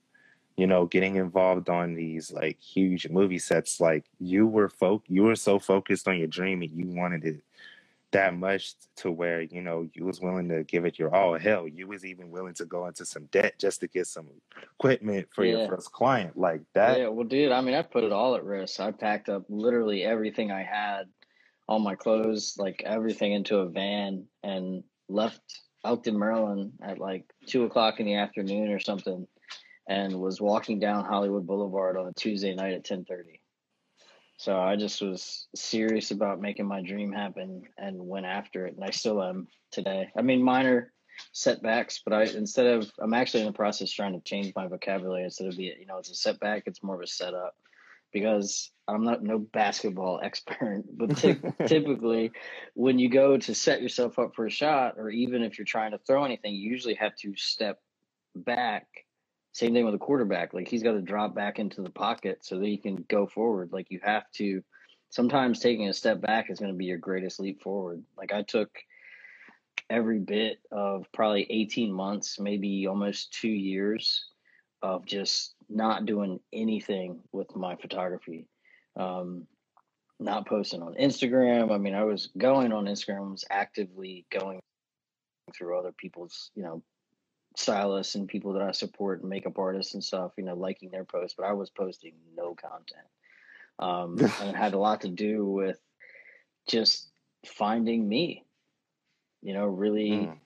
[0.58, 5.24] you know, getting involved on these like huge movie sets, like you were folk, you
[5.24, 7.42] were so focused on your dream and you wanted it
[8.12, 11.38] that much to where you know you was willing to give it your all.
[11.38, 14.28] Hell, you was even willing to go into some debt just to get some
[14.62, 15.58] equipment for yeah.
[15.58, 17.00] your first client, like that.
[17.00, 18.80] Yeah, well, dude, I mean, I put it all at risk.
[18.80, 21.06] I packed up literally everything I had,
[21.68, 25.42] all my clothes, like everything, into a van and left
[25.84, 29.28] Elkton, Maryland, at like two o'clock in the afternoon or something
[29.88, 33.40] and was walking down Hollywood Boulevard on a Tuesday night at 10:30.
[34.38, 38.84] So I just was serious about making my dream happen and went after it, and
[38.84, 40.10] I still am today.
[40.18, 40.92] I mean, minor
[41.32, 45.24] setbacks, but I instead of I'm actually in the process trying to change my vocabulary
[45.24, 47.56] instead of be you know it's a setback, it's more of a setup
[48.12, 52.32] because I'm not no basketball expert, but t- typically
[52.74, 55.92] when you go to set yourself up for a shot, or even if you're trying
[55.92, 57.80] to throw anything, you usually have to step
[58.36, 58.88] back
[59.54, 60.54] same thing with a quarterback.
[60.54, 63.72] Like he's got to drop back into the pocket so that he can go forward.
[63.72, 64.62] Like you have to.
[65.10, 68.04] Sometimes taking a step back is going to be your greatest leap forward.
[68.18, 68.70] Like I took
[69.88, 74.26] every bit of probably 18 months, maybe almost two years
[74.82, 78.48] of just not doing anything with my photography.
[78.96, 79.46] Um,
[80.20, 81.72] not posting on Instagram.
[81.72, 84.60] I mean, I was going on Instagram, was actively going
[85.56, 86.82] through other people's, you know,
[87.56, 91.06] stylists and people that I support and makeup artists and stuff, you know, liking their
[91.06, 93.08] posts, but I was posting no content.
[93.80, 95.80] Um, and it had a lot to do with
[96.68, 97.10] just
[97.46, 98.46] finding me,
[99.42, 100.38] you know, really mm.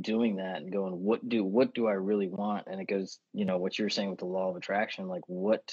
[0.00, 2.66] doing that and going, what do, what do I really want?
[2.66, 5.72] And it goes, you know, what you're saying with the law of attraction, like what,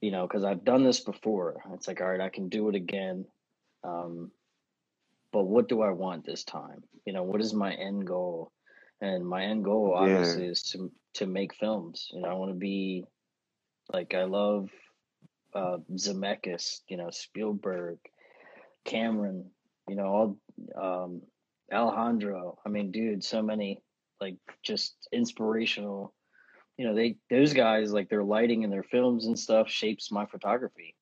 [0.00, 1.62] you know, cause I've done this before.
[1.72, 3.26] It's like, all right, I can do it again.
[3.82, 4.30] Um,
[5.32, 6.84] but what do I want this time?
[7.04, 8.52] You know, what is my end goal?
[9.00, 10.50] And my end goal obviously yeah.
[10.50, 12.08] is to to make films.
[12.12, 13.04] You know, I want to be
[13.92, 14.70] like I love
[15.54, 17.98] uh Zemeckis, you know, Spielberg,
[18.84, 19.50] Cameron,
[19.88, 20.38] you know, all
[20.80, 21.22] um
[21.72, 22.58] Alejandro.
[22.64, 23.82] I mean, dude, so many
[24.20, 26.14] like just inspirational
[26.76, 30.26] you know, they those guys like their lighting and their films and stuff shapes my
[30.26, 30.96] photography.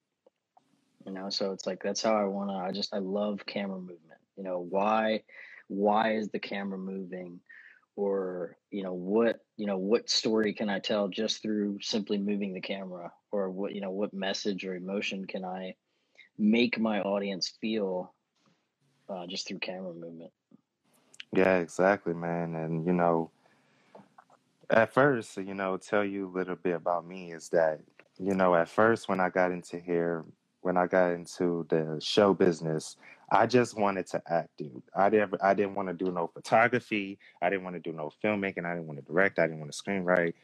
[1.07, 4.13] You know, so it's like that's how I wanna I just I love camera movement
[4.37, 5.23] you know why
[5.69, 7.41] why is the camera moving
[7.97, 12.55] or you know what you know what story can i tell just through simply moving
[12.55, 13.13] the camera?
[13.31, 15.75] Or what you know what message or emotion can i
[16.39, 18.15] make my audience feel
[19.09, 20.31] uh, just through camera movement?
[21.35, 23.31] Yeah exactly man and you know
[24.71, 27.81] at first you know tell you a little bit about me is that
[28.19, 30.25] you know at first when i got into here
[30.63, 32.97] when i got into the show business
[33.33, 34.83] I just wanted to act, dude.
[34.95, 37.19] I didn't I didn't want to do no photography.
[37.41, 38.67] I didn't want to do no filmmaking.
[38.67, 39.39] I didn't want to direct.
[39.39, 40.35] I didn't want to screenwrite.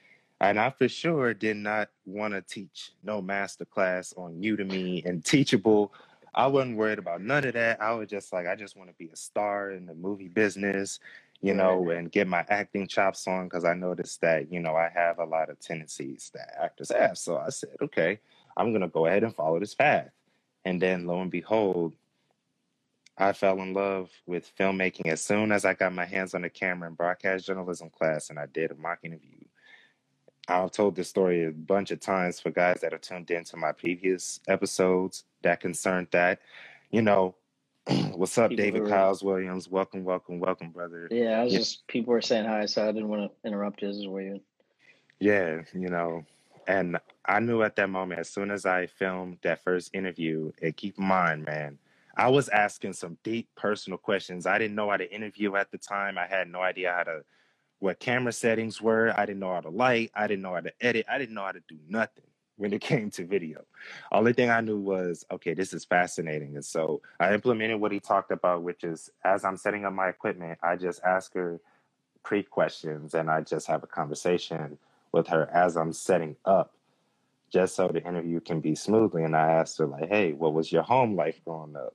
[0.40, 5.22] And I for sure did not want to teach no master class on Udemy and
[5.22, 5.92] Teachable.
[6.34, 7.82] I wasn't worried about none of that.
[7.82, 10.98] I was just like, I just want to be a star in the movie business,
[11.42, 11.90] you know, mm-hmm.
[11.90, 15.24] and get my acting chops on because I noticed that, you know, I have a
[15.24, 17.18] lot of tendencies that actors have.
[17.18, 18.20] So I said, okay,
[18.56, 20.08] I'm going to go ahead and follow this path.
[20.64, 21.94] And then lo and behold,
[23.18, 26.50] I fell in love with filmmaking as soon as I got my hands on the
[26.50, 29.40] camera in broadcast journalism class and I did a mock interview.
[30.46, 33.72] I've told this story a bunch of times for guys that have tuned into my
[33.72, 36.40] previous episodes that concerned that.
[36.90, 37.34] You know,
[38.14, 39.68] what's up, people David were, Kyles Williams?
[39.68, 41.08] Welcome, welcome, welcome, brother.
[41.10, 41.58] Yeah, I was yeah.
[41.58, 43.88] just people were saying hi, so I didn't want to interrupt you.
[43.88, 44.40] This is weird.
[45.20, 46.24] Yeah, you know,
[46.66, 50.76] and I knew at that moment, as soon as I filmed that first interview, and
[50.76, 51.78] keep in mind, man,
[52.18, 54.44] I was asking some deep personal questions.
[54.44, 56.18] I didn't know how to interview at the time.
[56.18, 57.20] I had no idea how to
[57.78, 59.14] what camera settings were.
[59.16, 60.10] I didn't know how to light.
[60.16, 61.06] I didn't know how to edit.
[61.08, 62.24] I didn't know how to do nothing
[62.56, 63.64] when it came to video.
[64.10, 66.56] Only thing I knew was, okay, this is fascinating.
[66.56, 70.08] And so I implemented what he talked about, which is as I'm setting up my
[70.08, 71.60] equipment, I just ask her
[72.24, 74.76] pre questions and I just have a conversation
[75.12, 76.74] with her as I'm setting up
[77.50, 79.22] just so the interview can be smoothly.
[79.22, 81.94] And I asked her, like, hey, what was your home life growing up?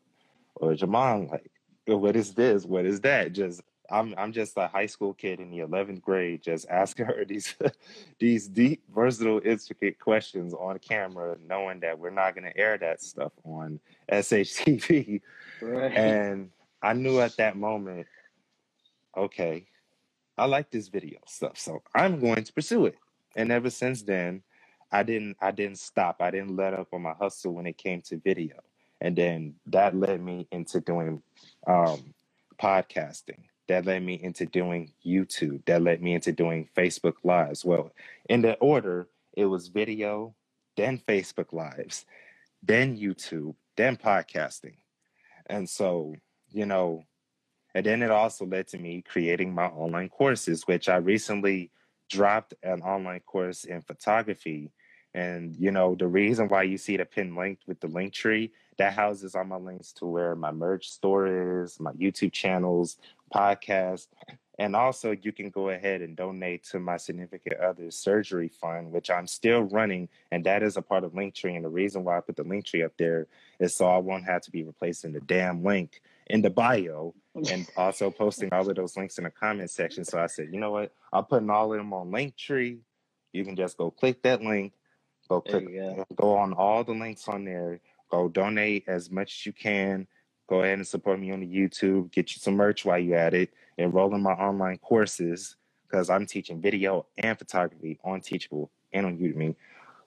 [0.55, 1.49] Or mom like
[1.85, 2.65] what is this?
[2.65, 3.33] What is that?
[3.33, 7.25] Just i'm i'm just a high school kid in the 11th grade just asking her
[7.25, 7.55] these
[8.19, 13.01] these deep versatile intricate questions on camera knowing that we're not going to air that
[13.01, 13.79] stuff on
[14.11, 15.21] shtv
[15.61, 15.93] right.
[15.93, 16.49] and
[16.81, 18.07] i knew at that moment
[19.15, 19.65] okay
[20.37, 22.95] i like this video stuff so i'm going to pursue it.
[23.35, 24.43] And ever since then
[24.91, 26.17] i didn't i didn't stop.
[26.21, 28.55] I didn't let up on my hustle when it came to video
[29.01, 31.21] and then that led me into doing
[31.67, 32.13] um,
[32.61, 33.43] podcasting.
[33.67, 35.65] That led me into doing YouTube.
[35.65, 37.63] That led me into doing Facebook Lives.
[37.63, 37.91] Well,
[38.29, 40.35] in the order, it was video,
[40.75, 42.05] then Facebook Lives,
[42.61, 44.75] then YouTube, then podcasting.
[45.47, 46.15] And so,
[46.51, 47.03] you know,
[47.75, 51.71] and then it also led to me creating my online courses, which I recently
[52.09, 54.71] dropped an online course in photography.
[55.13, 58.51] And, you know, the reason why you see the pin linked with the link tree
[58.77, 62.97] that houses all my links to where my merch store is, my YouTube channels,
[63.33, 64.07] podcast.
[64.59, 69.09] And also, you can go ahead and donate to my significant other's surgery fund, which
[69.09, 70.09] I'm still running.
[70.31, 71.55] And that is a part of Linktree.
[71.55, 73.27] And the reason why I put the Linktree up there
[73.59, 77.13] is so I won't have to be replacing the damn link in the bio
[77.49, 80.05] and also posting all of those links in the comment section.
[80.05, 80.93] So I said, you know what?
[81.11, 82.79] I'm putting all of them on Linktree.
[83.31, 84.73] You can just go click that link,
[85.29, 86.05] go click, go.
[86.15, 87.79] go on all the links on there.
[88.09, 90.07] Go donate as much as you can.
[90.47, 92.11] Go ahead and support me on the YouTube.
[92.11, 93.49] Get you some merch while you're at it.
[93.77, 95.55] Enroll in my online courses
[95.87, 99.55] because I'm teaching video and photography on Teachable and on Udemy.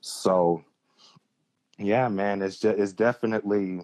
[0.01, 0.63] So,
[1.79, 3.81] yeah, man, it's just it's definitely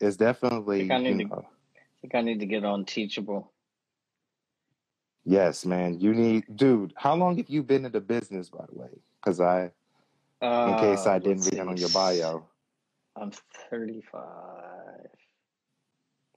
[0.00, 0.76] it's definitely.
[0.76, 3.52] I think I need, to, I think I need to get on Teachable.
[5.24, 6.00] Yes, man.
[6.00, 6.94] You need, dude.
[6.96, 8.88] How long have you been in the business, by the way?
[9.20, 9.70] Because I,
[10.42, 12.46] in case I uh, didn't read it on your bio.
[13.16, 13.32] I'm
[13.70, 14.22] 35.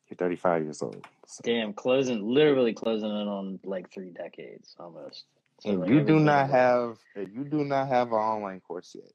[0.09, 1.05] You're 35 years old.
[1.27, 1.41] So.
[1.43, 5.25] Damn, closing, literally closing in on like three decades almost.
[5.61, 9.11] So and like you do not have, you do not have an online course yet.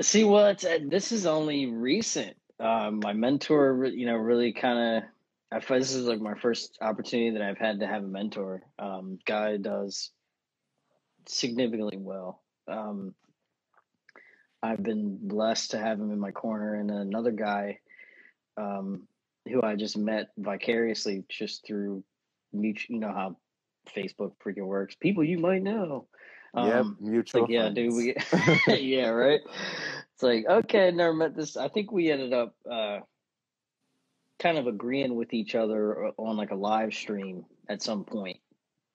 [0.00, 0.64] See what?
[0.64, 2.36] Uh, this is only recent.
[2.60, 5.02] Uh, my mentor, you know, really kind of.
[5.50, 8.62] I this is like my first opportunity that I've had to have a mentor.
[8.78, 10.10] Um, guy does
[11.26, 12.42] significantly well.
[12.68, 13.14] Um,
[14.62, 17.78] I've been blessed to have him in my corner, and another guy
[18.56, 19.06] um,
[19.46, 22.02] who I just met vicariously just through
[22.52, 22.94] mutual.
[22.94, 23.36] You know how
[23.94, 24.94] Facebook freaking works.
[24.96, 26.06] People you might know.
[26.54, 27.42] Um, yep, mutual.
[27.42, 27.94] Like, yeah, dude.
[27.94, 28.14] We,
[28.68, 29.40] yeah, right.
[30.14, 31.56] It's like okay, never met this.
[31.56, 33.00] I think we ended up uh,
[34.38, 38.38] kind of agreeing with each other on like a live stream at some point,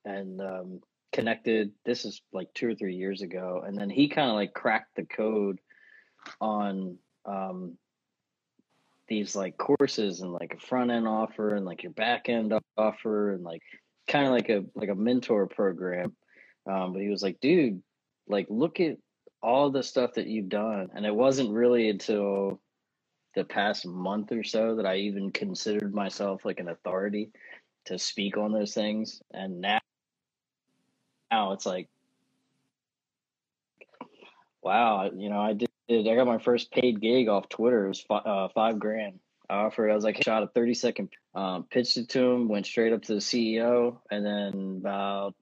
[0.03, 0.81] and um,
[1.13, 1.71] connected.
[1.85, 4.95] This is like two or three years ago, and then he kind of like cracked
[4.95, 5.59] the code
[6.41, 7.77] on um,
[9.07, 13.33] these like courses and like a front end offer and like your back end offer
[13.33, 13.61] and like
[14.07, 16.15] kind of like a like a mentor program.
[16.69, 17.81] Um, but he was like, dude,
[18.27, 18.97] like look at
[19.41, 22.59] all the stuff that you've done, and it wasn't really until
[23.35, 27.31] the past month or so that I even considered myself like an authority
[27.85, 29.79] to speak on those things, and now
[31.33, 31.87] now it's like
[34.61, 37.85] wow you know i did i got my first paid gig off twitter.
[37.85, 39.19] It was five, uh, five grand.
[39.49, 42.65] I offered i was like shot a 30 second um, pitched it to him went
[42.65, 45.35] straight up to the ceo and then about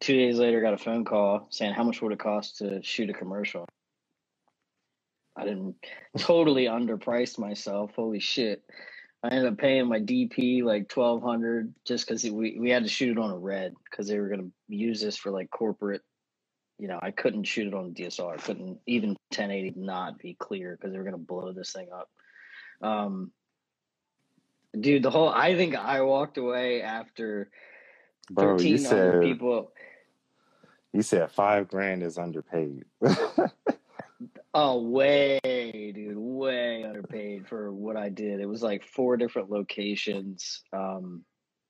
[0.00, 3.10] two days later got a phone call saying how much would it cost to shoot
[3.10, 3.66] a commercial?
[5.36, 5.76] I didn't
[6.18, 7.92] totally underpriced myself.
[7.94, 8.62] Holy shit
[9.22, 12.88] I ended up paying my DP like twelve hundred just because we we had to
[12.88, 16.02] shoot it on a red because they were gonna use this for like corporate.
[16.78, 18.32] You know, I couldn't shoot it on DSLR.
[18.32, 22.08] I couldn't even 1080 not be clear because they were gonna blow this thing up.
[22.80, 23.32] Um,
[24.78, 27.50] dude, the whole I think I walked away after
[28.30, 29.72] Bro, thirteen other people.
[30.92, 32.84] You said five grand is underpaid.
[34.52, 38.40] Oh, way, dude, way underpaid for what I did.
[38.40, 41.24] It was like four different locations, um,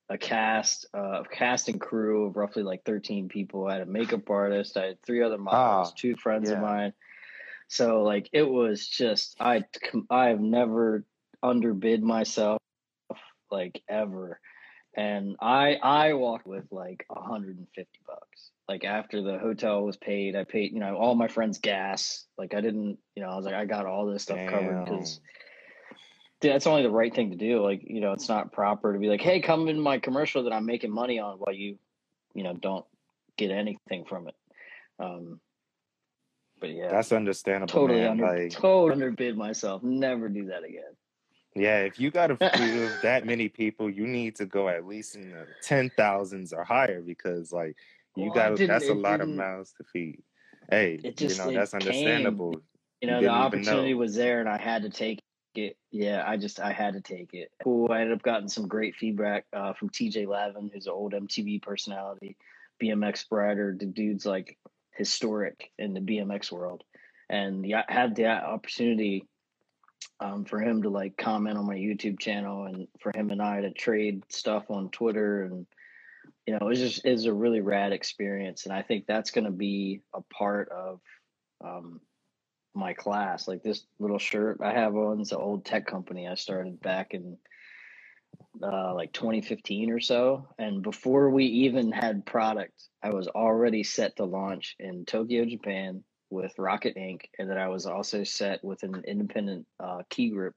[0.09, 3.67] a cast, uh, cast and crew of roughly like 13 people.
[3.67, 6.57] I had a makeup artist, I had three other models, ah, two friends yeah.
[6.57, 6.93] of mine.
[7.71, 9.63] So like it was just I
[10.11, 11.05] I have never
[11.41, 12.61] underbid myself
[13.51, 14.41] like ever.
[14.97, 20.45] And I I walked with like 150 bucks like after the hotel was paid, I
[20.45, 22.25] paid, you know, all my friends' gas.
[22.39, 24.49] Like I didn't, you know, I was like, I got all this stuff Damn.
[24.49, 25.21] covered because
[26.41, 27.65] that's only the right thing to do.
[27.65, 30.53] Like, you know, it's not proper to be like, hey, come in my commercial that
[30.53, 31.79] I'm making money on while you,
[32.33, 32.85] you know, don't
[33.37, 34.37] get anything from it.
[35.01, 35.41] Um,
[36.61, 37.73] but yeah, that's understandable.
[37.73, 38.11] Totally man.
[38.13, 39.83] under, like, totally underbid myself.
[39.83, 40.95] Never do that again.
[41.57, 45.17] Yeah, if you got to prove that many people, you need to go at least
[45.17, 47.77] in the ten thousands or higher because, like,
[48.17, 50.23] you well, got that's a lot of mouths to feed.
[50.71, 52.53] Hey, just, you know that's understandable.
[52.53, 52.63] Came.
[53.01, 53.99] You know, you the opportunity know.
[53.99, 55.21] was there, and I had to take
[55.55, 55.77] it.
[55.91, 57.51] Yeah, I just I had to take it.
[57.63, 57.91] Cool.
[57.91, 61.63] I ended up getting some great feedback uh, from TJ Lavin, who's an old MTV
[61.63, 62.37] personality,
[62.83, 63.75] BMX rider.
[63.79, 64.59] The dude's like
[64.93, 66.85] historic in the BMX world,
[67.29, 69.27] and yeah, I had the opportunity
[70.21, 73.63] um, for him to like comment on my YouTube channel, and for him and I
[73.63, 75.67] to trade stuff on Twitter and
[76.51, 79.45] you know, it was just is a really rad experience, and I think that's going
[79.45, 81.01] to be a part of
[81.65, 82.01] um,
[82.75, 83.47] my class.
[83.47, 87.15] Like this little shirt I have on, it's an old tech company I started back
[87.15, 87.39] in
[88.61, 94.17] uh, like 2015 or so, and before we even had product, I was already set
[94.17, 98.83] to launch in Tokyo, Japan, with Rocket Inc., and then I was also set with
[98.83, 100.57] an independent uh, key group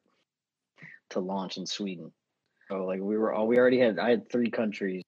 [1.12, 2.12] to launch in Sweden.
[2.68, 5.03] So like we were all we already had I had three countries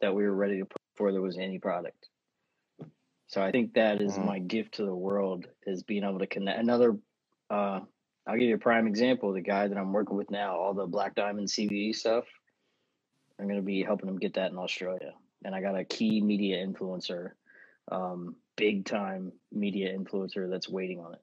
[0.00, 2.08] that we were ready to put before there was any product.
[3.28, 4.26] So I think that is mm-hmm.
[4.26, 6.60] my gift to the world is being able to connect.
[6.60, 6.96] Another,
[7.50, 7.80] uh,
[8.26, 9.32] I'll give you a prime example.
[9.32, 12.24] The guy that I'm working with now, all the Black Diamond CBD stuff,
[13.38, 15.12] I'm going to be helping him get that in Australia.
[15.44, 17.32] And I got a key media influencer,
[17.90, 21.20] um, big time media influencer that's waiting on it.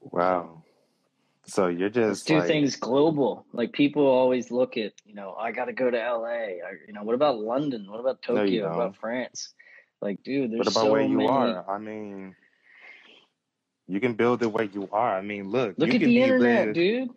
[0.00, 0.61] Wow.
[1.44, 3.44] So you're just do like, things global.
[3.52, 6.46] Like people always look at, you know, I got to go to LA.
[6.86, 7.90] You know, what about London?
[7.90, 8.68] What about Tokyo?
[8.68, 9.52] What about France?
[10.00, 11.28] Like, dude, there's what about so where you many...
[11.28, 11.68] are?
[11.68, 12.34] I mean,
[13.88, 15.16] you can build it where you are.
[15.16, 17.10] I mean, look, look at the internet, live, dude.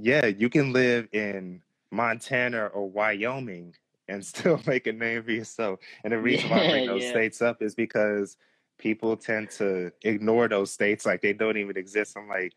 [0.00, 3.74] Yeah, you can live in Montana or Wyoming
[4.08, 5.80] and still make a name for yourself.
[6.02, 7.10] And the reason yeah, why I bring those yeah.
[7.10, 8.36] states up is because
[8.78, 12.16] people tend to ignore those states like they don't even exist.
[12.16, 12.52] I'm like,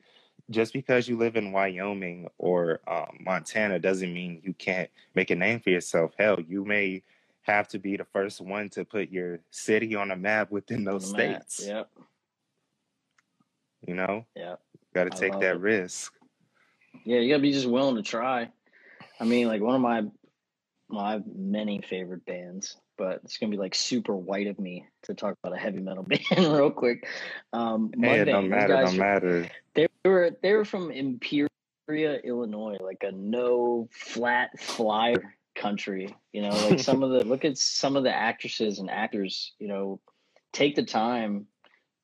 [0.50, 5.36] just because you live in Wyoming or um, Montana doesn't mean you can't make a
[5.36, 6.14] name for yourself.
[6.18, 7.04] Hell, you may
[7.44, 11.10] have to be the first one to put your city on a map within those
[11.10, 11.66] states.
[11.66, 11.90] Yep.
[13.88, 14.60] You know, Yep.
[14.94, 15.60] got to take that it.
[15.62, 16.14] risk.
[17.06, 18.50] Yeah, you gotta be just willing to try.
[19.20, 20.04] I mean, like one of my
[21.12, 25.36] have many favorite bands, but it's gonna be like super white of me to talk
[25.42, 26.22] about a heavy metal band
[26.54, 27.08] real quick.
[27.54, 28.74] Um, Hey, it don't matter.
[28.76, 29.50] guys, Don't matter.
[29.74, 30.92] they were they were from
[31.22, 36.14] Peoria, Illinois, like a no flat flyer country.
[36.34, 39.54] You know, like some of the look at some of the actresses and actors.
[39.60, 40.00] You know,
[40.52, 41.48] take the time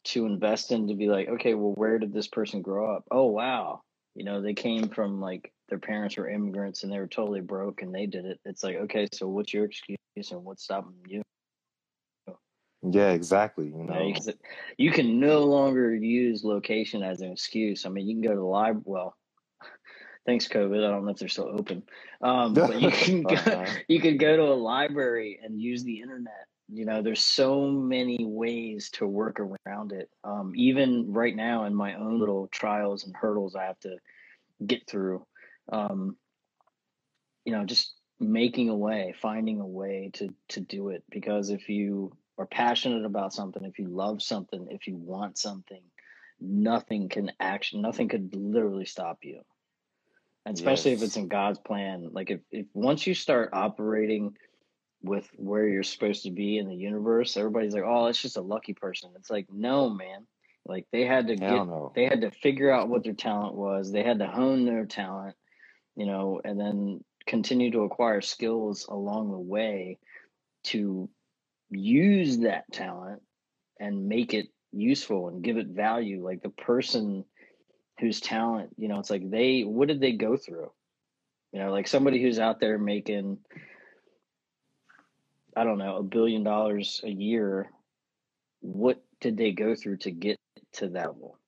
[0.05, 3.05] to invest in to be like, okay, well, where did this person grow up?
[3.11, 3.81] Oh, wow.
[4.13, 7.81] You know, they came from like their parents were immigrants and they were totally broke
[7.81, 8.39] and they did it.
[8.45, 9.97] It's like, okay, so what's your excuse
[10.31, 11.21] and what's stopping you?
[12.87, 13.67] Yeah, exactly.
[13.67, 14.33] You know, can,
[14.77, 17.85] you can no longer use location as an excuse.
[17.85, 18.83] I mean, you can go to the library.
[18.85, 19.15] Well,
[20.27, 20.85] thanks COVID.
[20.85, 21.83] I don't know if they're still open,
[22.21, 23.65] um, but you can go, Uh-huh.
[23.87, 26.45] you could go to a library and use the internet.
[26.71, 30.09] You know, there's so many ways to work around it.
[30.23, 33.97] Um, even right now, in my own little trials and hurdles, I have to
[34.65, 35.25] get through.
[35.71, 36.17] Um,
[37.43, 41.03] you know, just making a way, finding a way to to do it.
[41.09, 45.81] Because if you are passionate about something, if you love something, if you want something,
[46.39, 49.41] nothing can action, nothing could literally stop you.
[50.45, 52.09] And especially if it's in God's plan.
[52.11, 54.35] Like if, if once you start operating
[55.01, 58.41] with where you're supposed to be in the universe, everybody's like, "Oh, it's just a
[58.41, 60.27] lucky person." It's like, no, man.
[60.65, 61.91] Like they had to Hell get, no.
[61.95, 63.91] they had to figure out what their talent was.
[63.91, 65.35] They had to hone their talent,
[65.95, 69.97] you know, and then continue to acquire skills along the way
[70.65, 71.09] to
[71.69, 73.21] use that talent
[73.79, 76.23] and make it useful and give it value.
[76.23, 77.25] Like the person
[77.99, 80.71] whose talent, you know, it's like they, what did they go through?
[81.51, 83.37] You know, like somebody who's out there making,
[85.55, 87.71] I don't know, a billion dollars a year.
[88.59, 90.37] What did they go through to get
[90.73, 91.39] to that level?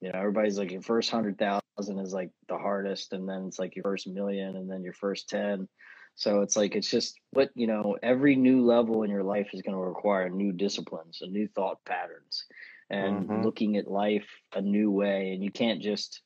[0.00, 3.58] You know, everybody's like your first hundred thousand is like the hardest, and then it's
[3.58, 5.68] like your first million, and then your first ten.
[6.16, 7.96] So it's like it's just what you know.
[8.02, 11.84] Every new level in your life is going to require new disciplines and new thought
[11.84, 12.44] patterns,
[12.90, 15.32] and hmm looking at life a new way.
[15.32, 16.22] And you can't just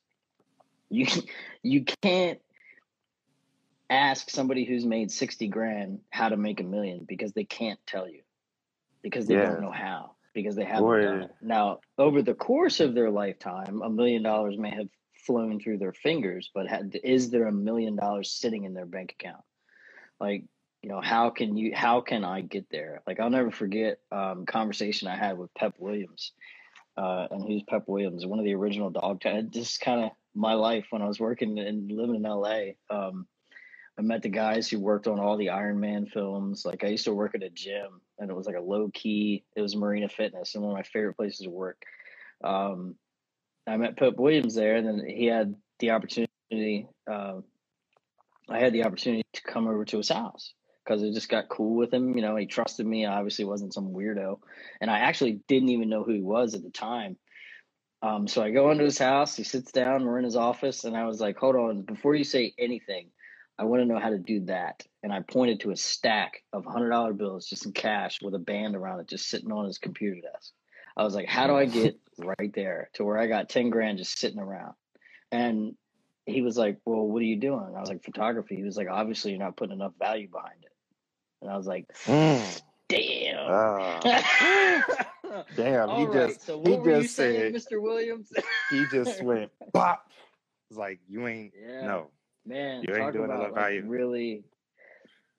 [0.89, 1.07] you
[1.63, 2.39] you can't
[3.89, 8.07] ask somebody who's made 60 grand how to make a million because they can't tell
[8.07, 8.21] you
[9.01, 12.93] because they don't know how because they haven't done it now over the course of
[12.93, 14.87] their lifetime a million dollars may have
[15.29, 19.13] flown through their fingers but had, is there a million dollars sitting in their bank
[19.19, 19.43] account
[20.19, 20.43] like
[20.81, 24.43] you know how can you how can i get there like i'll never forget um
[24.47, 26.31] conversation i had with pep williams
[26.97, 29.51] uh and who's pep williams one of the original dog tag.
[29.51, 32.55] just kind of my life when i was working and living in la
[32.89, 33.27] um
[33.99, 36.63] I met the guys who worked on all the Iron Man films.
[36.65, 39.43] Like I used to work at a gym, and it was like a low key.
[39.57, 41.83] It was Marina Fitness, and one of my favorite places to work.
[42.41, 42.95] Um,
[43.69, 46.87] I met Pep Williams there, and then he had the opportunity.
[47.09, 47.41] Uh,
[48.49, 50.53] I had the opportunity to come over to his house
[50.83, 52.15] because I just got cool with him.
[52.15, 53.05] You know, he trusted me.
[53.05, 54.39] I obviously wasn't some weirdo,
[54.81, 57.17] and I actually didn't even know who he was at the time.
[58.01, 59.35] Um, so I go into his house.
[59.35, 60.05] He sits down.
[60.05, 63.11] We're in his office, and I was like, "Hold on, before you say anything."
[63.59, 64.85] I want to know how to do that.
[65.03, 68.39] And I pointed to a stack of hundred dollar bills just in cash with a
[68.39, 70.53] band around it, just sitting on his computer desk.
[70.95, 73.97] I was like, how do I get right there to where I got 10 grand
[73.97, 74.73] just sitting around?
[75.31, 75.75] And
[76.25, 77.73] he was like, well, what are you doing?
[77.75, 78.55] I was like, photography.
[78.55, 80.71] He was like, obviously you're not putting enough value behind it.
[81.41, 82.61] And I was like, Mm.
[82.89, 83.47] damn.
[83.49, 83.99] Ah.
[85.55, 86.29] Damn, he All right.
[86.29, 87.81] just So he what were you just saying, said Mr.
[87.81, 88.31] Williams?
[88.69, 90.09] he just went bop.
[90.69, 91.85] It's like you ain't yeah.
[91.85, 92.07] no,
[92.45, 93.83] Man, you ain't doing about enough like value.
[93.87, 94.43] really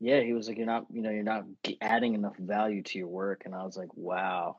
[0.00, 1.44] yeah he was like you're not you know you're not
[1.80, 4.56] adding enough value to your work and i was like wow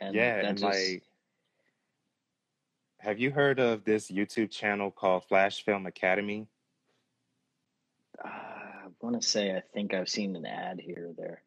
[0.00, 1.02] and Yeah, and just like
[3.06, 6.48] have you heard of this YouTube channel called Flash Film Academy?
[8.24, 11.42] uh, i want to say i think i've seen an ad here or there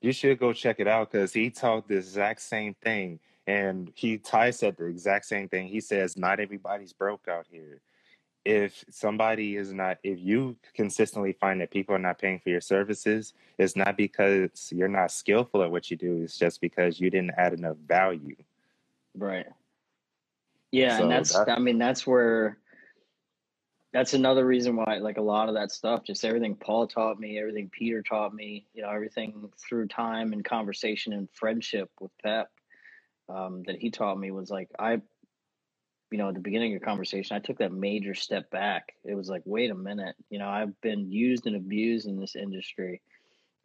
[0.00, 3.20] You should go check it out because he taught the exact same thing.
[3.46, 5.68] And he Ty said the exact same thing.
[5.68, 7.80] He says, Not everybody's broke out here.
[8.44, 12.60] If somebody is not, if you consistently find that people are not paying for your
[12.60, 16.22] services, it's not because you're not skillful at what you do.
[16.22, 18.36] It's just because you didn't add enough value.
[19.16, 19.46] right
[20.74, 22.58] yeah and So that's that, i mean that's where
[23.92, 27.38] that's another reason why like a lot of that stuff just everything paul taught me
[27.38, 32.50] everything peter taught me you know everything through time and conversation and friendship with pep
[33.28, 35.00] um, that he taught me was like I,
[36.10, 38.92] you know, at the beginning of the conversation, I took that major step back.
[39.04, 42.36] It was like, wait a minute, you know, I've been used and abused in this
[42.36, 43.00] industry.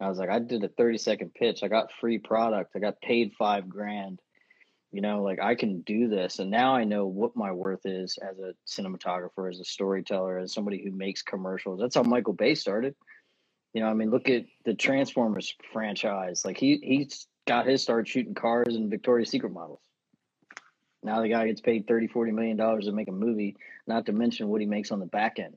[0.00, 1.62] I was like, I did a 30 second pitch.
[1.62, 2.72] I got free product.
[2.74, 4.20] I got paid five grand.
[4.92, 6.40] You know, like I can do this.
[6.40, 10.52] And now I know what my worth is as a cinematographer, as a storyteller, as
[10.52, 11.78] somebody who makes commercials.
[11.78, 12.96] That's how Michael Bay started.
[13.72, 16.44] You know, I mean, look at the Transformers franchise.
[16.44, 19.80] Like he he's got his start shooting cars and Victoria's Secret models.
[21.04, 24.12] Now the guy gets paid 30, 40 million dollars to make a movie, not to
[24.12, 25.56] mention what he makes on the back end.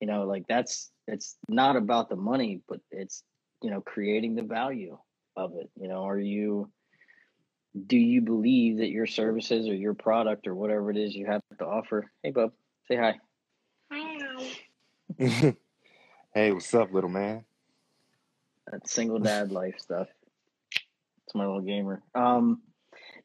[0.00, 3.24] You know, like that's it's not about the money, but it's
[3.64, 4.98] you know, creating the value
[5.36, 5.70] of it.
[5.80, 6.70] You know, are you
[7.74, 11.42] do you believe that your services or your product or whatever it is you have
[11.58, 12.10] to offer?
[12.22, 12.52] Hey bub,
[12.86, 13.16] say hi.
[13.90, 14.54] Hi.
[16.34, 17.44] hey, what's up, little man?
[18.70, 20.08] That single dad life stuff.
[21.26, 22.02] It's my little gamer.
[22.14, 22.62] Um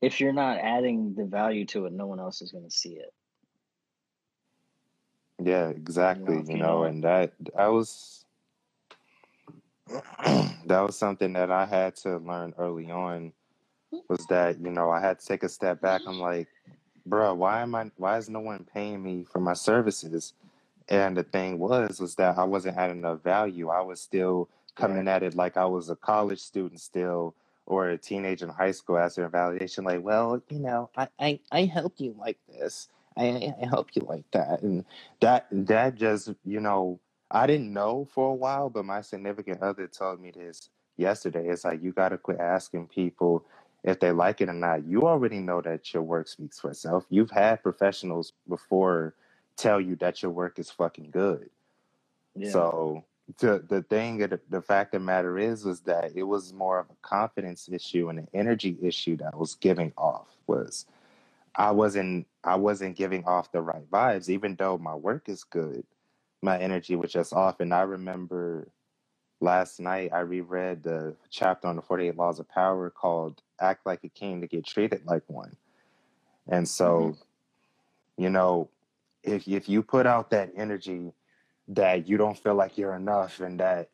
[0.01, 3.13] if you're not adding the value to it, no one else is gonna see it.
[5.41, 6.37] Yeah, exactly.
[6.37, 8.25] You know, you know and that I was
[10.25, 13.33] that was something that I had to learn early on
[14.07, 16.01] was that, you know, I had to take a step back.
[16.01, 16.09] Mm-hmm.
[16.09, 16.47] I'm like,
[17.05, 20.33] bro, why am I why is no one paying me for my services?
[20.87, 23.69] And the thing was was that I wasn't adding enough value.
[23.69, 27.35] I was still coming at it like I was a college student still
[27.69, 31.39] or a teenager in high school as an validation, like, well, you know, I, I,
[31.51, 32.89] I helped you like this.
[33.15, 34.63] I, I help you like that.
[34.63, 34.83] And
[35.19, 39.87] that that just, you know, I didn't know for a while, but my significant other
[39.87, 41.47] told me this yesterday.
[41.47, 43.45] It's like you got to quit asking people
[43.83, 44.85] if they like it or not.
[44.85, 47.05] You already know that your work speaks for itself.
[47.09, 49.15] You've had professionals before
[49.57, 51.49] tell you that your work is fucking good.
[52.35, 52.51] Yeah.
[52.51, 53.03] So
[53.39, 56.79] the the thing, the, the fact of the matter is, was that it was more
[56.79, 60.27] of a confidence issue and an energy issue that I was giving off.
[60.47, 60.85] Was
[61.55, 65.85] I wasn't I wasn't giving off the right vibes, even though my work is good
[66.41, 67.59] my energy was just off.
[67.59, 68.67] And I remember
[69.39, 74.03] last night I reread the chapter on the 48 Laws of Power called Act Like
[74.03, 75.55] a King to Get Treated Like One.
[76.47, 78.23] And so, mm-hmm.
[78.23, 78.69] you know,
[79.23, 81.13] if if you put out that energy
[81.69, 83.89] that you don't feel like you're enough and that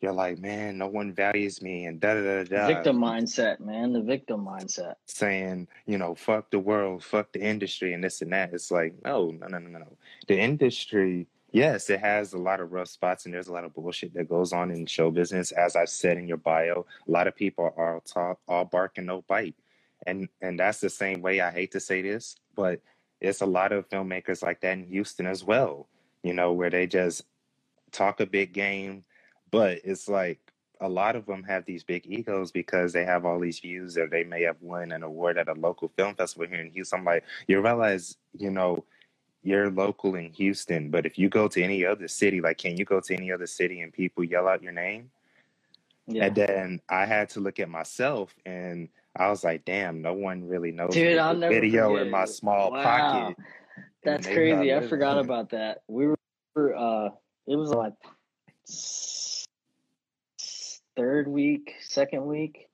[0.00, 2.66] you're like, man, no one values me and da da da da.
[2.68, 3.92] Victim mindset, man.
[3.92, 4.94] The victim mindset.
[5.06, 8.54] Saying, you know, fuck the world, fuck the industry and this and that.
[8.54, 9.96] It's like, no, no, no, no, no.
[10.28, 13.74] The industry Yes, it has a lot of rough spots and there's a lot of
[13.74, 15.50] bullshit that goes on in show business.
[15.52, 19.06] As I said in your bio, a lot of people are talk, all bark and
[19.06, 19.54] no bite.
[20.06, 22.80] And and that's the same way I hate to say this, but
[23.20, 25.88] it's a lot of filmmakers like that in Houston as well,
[26.22, 27.24] you know, where they just
[27.92, 29.04] talk a big game,
[29.50, 30.38] but it's like
[30.80, 34.06] a lot of them have these big egos because they have all these views or
[34.06, 37.00] they may have won an award at a local film festival here in Houston.
[37.00, 38.84] I'm like, you realize, you know,
[39.42, 42.84] you're local in Houston, but if you go to any other city, like can you
[42.84, 45.10] go to any other city and people yell out your name?
[46.06, 46.26] Yeah.
[46.26, 50.46] And then I had to look at myself and I was like, damn, no one
[50.48, 52.06] really knows Dude, I'll never video forget.
[52.06, 52.82] in my small wow.
[52.82, 53.36] pocket.
[54.04, 54.74] That's crazy.
[54.74, 55.82] I forgot about that.
[55.86, 56.08] We
[56.54, 57.10] were uh
[57.46, 57.94] it was like
[60.96, 62.68] third week, second week.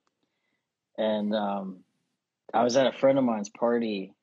[0.97, 1.79] And um
[2.53, 4.14] I was at a friend of mine's party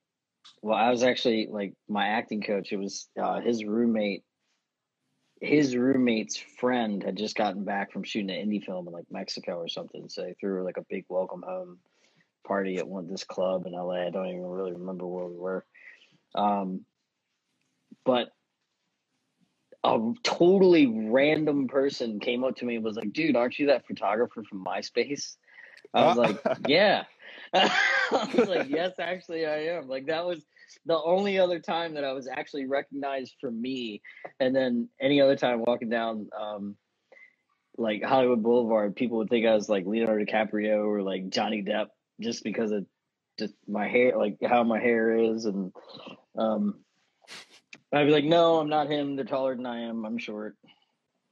[0.62, 2.72] well, I was actually like my acting coach.
[2.72, 4.22] It was uh, his roommate.
[5.40, 9.56] His roommate's friend had just gotten back from shooting an indie film in like Mexico
[9.56, 10.08] or something.
[10.08, 11.78] So they threw like a big welcome home
[12.46, 14.06] party at one this club in LA.
[14.06, 15.64] I don't even really remember where we were.
[16.36, 16.84] Um,
[18.04, 18.30] but
[19.82, 23.86] a totally random person came up to me and was like, "Dude, aren't you that
[23.88, 25.36] photographer from MySpace?"
[25.92, 27.04] I was like, "Yeah."
[27.52, 30.46] I was like, "Yes, actually, I am." Like that was
[30.86, 34.02] the only other time that I was actually recognized for me,
[34.40, 36.76] and then any other time walking down um,
[37.76, 41.88] like Hollywood Boulevard, people would think I was like Leonardo DiCaprio or like Johnny Depp
[42.20, 42.86] just because of
[43.38, 45.72] just my hair, like how my hair is, and
[46.36, 46.80] um,
[47.92, 49.16] I'd be like, no, I'm not him.
[49.16, 50.04] They're taller than I am.
[50.04, 50.56] I'm short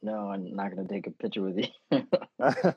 [0.03, 1.67] no, I'm not gonna take a picture with you.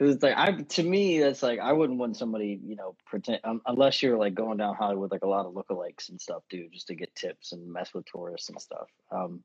[0.00, 3.40] Because it's like I, to me, that's like I wouldn't want somebody, you know, pretend
[3.44, 6.72] um, unless you're like going down Hollywood, like a lot of lookalikes and stuff, dude,
[6.72, 8.88] just to get tips and mess with tourists and stuff.
[9.10, 9.42] Um,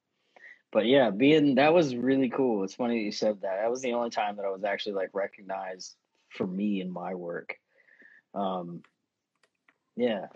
[0.72, 2.64] but yeah, being that was really cool.
[2.64, 3.58] It's funny you said that.
[3.62, 5.96] That was the only time that I was actually like recognized
[6.30, 7.58] for me in my work.
[8.34, 8.84] Um,
[9.98, 10.28] yeah,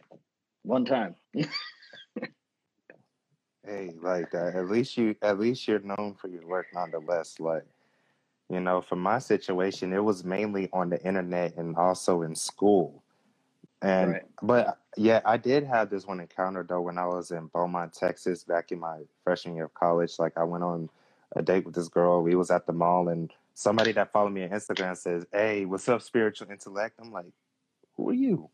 [0.64, 1.16] one time.
[3.66, 7.40] Hey, like uh, at least you at least you're known for your work nonetheless.
[7.40, 7.66] Like,
[8.50, 13.04] you know, for my situation, it was mainly on the internet and also in school.
[13.82, 14.24] And Right.
[14.42, 18.44] but yeah, I did have this one encounter though when I was in Beaumont, Texas,
[18.44, 20.20] back in my freshman year of college.
[20.20, 20.90] Like I went on
[21.36, 22.24] a date with this girl.
[22.24, 25.88] We was at the mall, and somebody that followed me on Instagram says, "Hey, what's
[25.88, 27.32] up, spiritual intellect?" I'm like,
[27.96, 28.50] "Who are you?"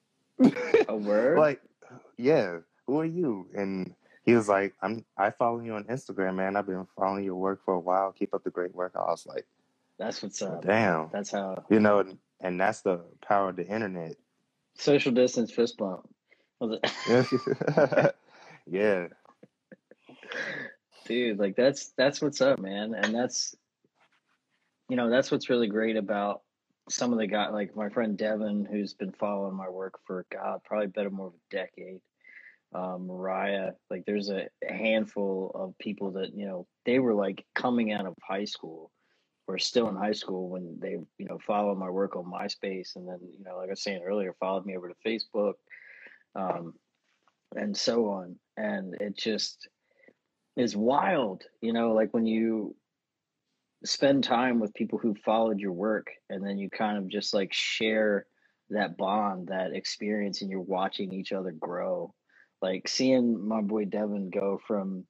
[0.90, 1.38] A word?
[1.40, 1.62] like,
[2.18, 3.48] yeah, who are you?
[3.56, 3.96] And
[4.26, 5.06] he was like, "I'm.
[5.18, 6.56] I follow you on Instagram, man.
[6.56, 8.12] I've been following your work for a while.
[8.12, 9.46] Keep up the great work." I was like,
[10.00, 10.66] That's what's up.
[10.66, 14.16] "Damn." That's how You know, and, and that's the power of the internet.
[14.78, 16.10] social distance fist bump.
[18.68, 19.08] Yeah.
[21.06, 23.56] dude like that's that's what's up man and that's
[24.90, 26.42] you know that's what's really great about
[26.90, 30.62] some of the guy like my friend devin who's been following my work for god
[30.64, 32.02] probably better more of a decade
[32.74, 37.92] um, mariah like there's a handful of people that you know they were like coming
[37.92, 38.92] out of high school
[39.48, 43.08] or still in high school when they you know followed my work on myspace and
[43.08, 45.54] then you know like i was saying earlier followed me over to facebook
[46.36, 46.74] um,
[47.56, 48.36] and so on.
[48.58, 49.70] And it just
[50.56, 52.76] is wild you know like when you
[53.84, 57.54] spend time with people who followed your work and then you kind of just like
[57.54, 58.26] share
[58.70, 62.14] that bond that experience and you're watching each other grow
[62.66, 65.06] like seeing my boy devin go from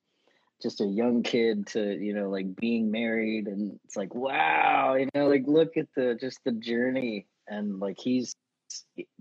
[0.62, 5.08] just a young kid to you know like being married and it's like wow you
[5.16, 8.36] know like look at the just the journey and like he's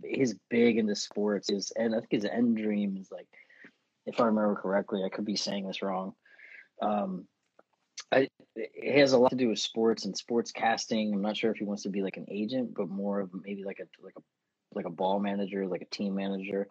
[0.03, 3.29] he's big into sports his and i think his end dream is like
[4.07, 6.13] if i remember correctly i could be saying this wrong
[6.83, 7.27] um
[8.11, 11.15] I, it has a lot to do with sports and sports casting.
[11.15, 13.65] I'm not sure if he wants to be like an agent, but more of maybe
[13.65, 14.23] like a like a
[14.73, 16.69] like a ball manager, like a team manager.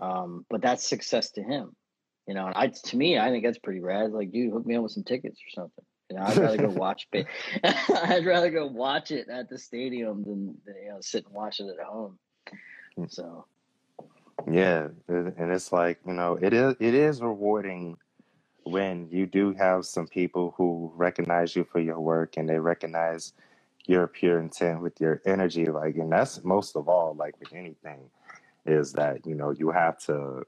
[0.00, 1.76] Um, but that's success to him,
[2.28, 2.46] you know.
[2.46, 4.12] And I, to me, I think that's pretty rad.
[4.12, 5.84] Like, dude, hook me up with some tickets or something.
[6.10, 7.08] You know, I'd rather go watch.
[7.12, 7.26] it.
[7.64, 11.60] I'd rather go watch it at the stadium than, than you know sit and watch
[11.60, 12.18] it at home.
[13.08, 13.46] So
[14.46, 17.96] Yeah, and it's like you know, it is it is rewarding
[18.64, 23.32] when you do have some people who recognize you for your work and they recognize
[23.86, 25.66] your pure intent with your energy.
[25.66, 28.10] Like, and that's most of all, like with anything,
[28.68, 30.44] is that you know you have to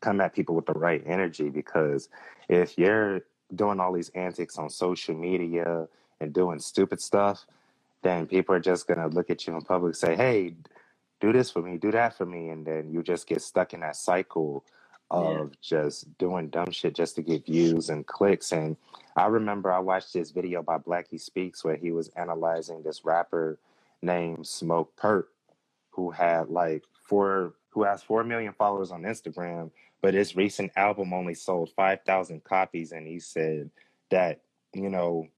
[0.00, 2.08] come at people with the right energy because
[2.48, 3.22] if you're
[3.54, 5.88] doing all these antics on social media
[6.20, 7.46] and doing stupid stuff,
[8.02, 10.56] then people are just gonna look at you in public say, "Hey,
[11.20, 13.80] do this for me, do that for me," and then you just get stuck in
[13.80, 14.64] that cycle
[15.12, 18.52] yeah, of just doing dumb shit just to get views and clicks.
[18.52, 18.76] And
[19.16, 23.58] I remember I watched this video by Blackie Speaks where he was analyzing this rapper
[24.02, 25.26] named Smokepurpp
[25.92, 31.12] who had like four who has four million followers on Instagram, but his recent album
[31.12, 33.70] only sold five thousand copies, and he said
[34.10, 34.40] that
[34.72, 35.28] you know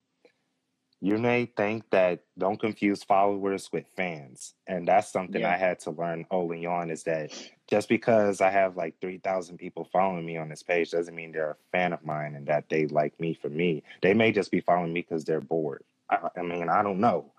[1.00, 5.52] you may think that don't confuse followers with fans, and that's something yeah.
[5.52, 6.90] I had to learn early on.
[6.90, 7.32] Is that
[7.68, 11.32] just because I have like three thousand people following me on this page doesn't mean
[11.32, 13.82] they're a fan of mine and that they like me for me.
[14.02, 15.84] They may just be following me because they're bored.
[16.08, 17.32] I, I mean, I don't know.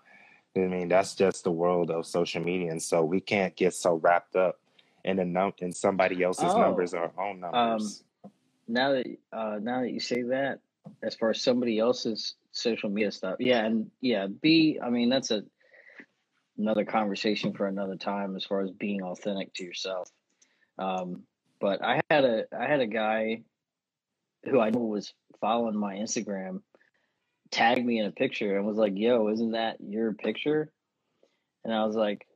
[0.56, 3.94] I mean, that's just the world of social media, and so we can't get so
[3.96, 4.58] wrapped up
[5.04, 8.04] in the num in somebody else's Oh, numbers or our own um, numbers.
[8.66, 10.60] now that uh, now that you say that,
[11.02, 14.78] as far as somebody else's social media stuff, yeah, and yeah, B.
[14.82, 15.42] I mean, that's a
[16.56, 20.10] another conversation for another time as far as being authentic to yourself.
[20.78, 21.22] Um,
[21.60, 23.42] but I had a I had a guy
[24.44, 26.62] who I knew was following my Instagram
[27.50, 30.70] tag me in a picture and was like, "Yo, isn't that your picture?"
[31.64, 32.26] And I was like,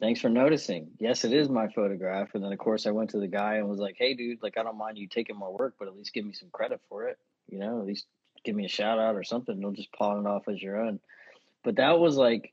[0.00, 0.90] "Thanks for noticing.
[0.98, 3.68] Yes, it is my photograph." And then of course I went to the guy and
[3.68, 6.14] was like, "Hey, dude, like I don't mind you taking my work, but at least
[6.14, 7.18] give me some credit for it.
[7.48, 8.06] You know, at least
[8.44, 9.60] give me a shout out or something.
[9.60, 11.00] Don't just pawn it off as your own."
[11.62, 12.52] But that was like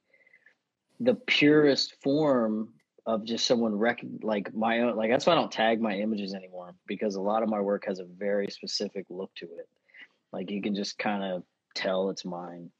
[0.99, 2.73] the purest form
[3.05, 6.33] of just someone rec- like my own like that's why I don't tag my images
[6.33, 9.69] anymore because a lot of my work has a very specific look to it.
[10.33, 11.43] Like you can just kind of
[11.77, 12.71] tell it's mine.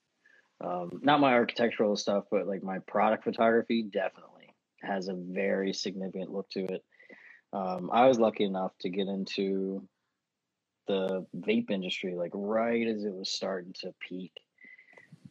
[0.60, 6.32] Um, not my architectural stuff, but like my product photography definitely has a very significant
[6.32, 6.84] look to it.
[7.54, 9.88] Um, I was lucky enough to get into
[10.88, 14.32] the vape industry like right as it was starting to peak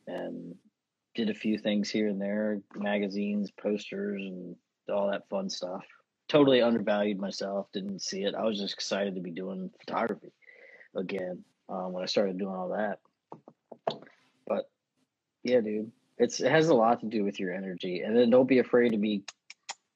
[0.07, 0.55] and
[1.15, 4.55] did a few things here and there magazines posters and
[4.93, 5.85] all that fun stuff
[6.29, 10.33] totally undervalued myself didn't see it i was just excited to be doing photography
[10.95, 12.99] again um, when i started doing all that
[14.47, 14.69] but
[15.43, 15.93] yeah dude.
[16.19, 18.01] It's it has a lot to do with your energy.
[18.01, 19.25] And then don't be afraid to be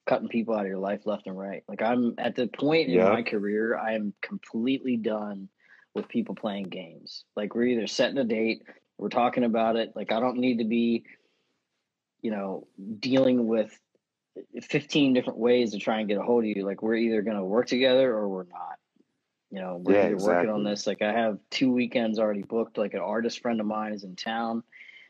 [0.07, 1.63] cutting people out of your life left and right.
[1.69, 5.49] Like i'm at the point in my career i am completely done
[5.95, 7.25] with people playing games.
[7.37, 8.63] Like we're either setting a date
[8.99, 9.93] we're talking about it.
[9.95, 11.05] Like i don't need to be
[12.23, 12.67] you know
[12.99, 13.79] dealing with
[14.63, 16.65] 15 different ways to try and get a hold of you.
[16.65, 18.79] Like we're either going to work together or we're not.
[19.51, 20.87] You know, we're Yeah, either working on this.
[20.87, 22.79] Like I have two weekends already booked.
[22.79, 24.63] Like an artist friend of mine is in town,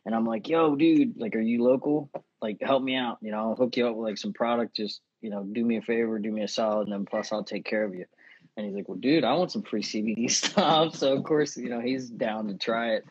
[0.06, 2.10] and I'm like, "Yo, dude, like, are you local?
[2.40, 3.18] Like, help me out.
[3.20, 4.74] You know, I'll hook you up with like some product.
[4.74, 7.44] Just you know, do me a favor, do me a solid, and then plus I'll
[7.44, 8.06] take care of you."
[8.56, 11.68] And he's like, "Well, dude, I want some free CBD stuff." So of course, you
[11.68, 13.04] know, he's down to try it.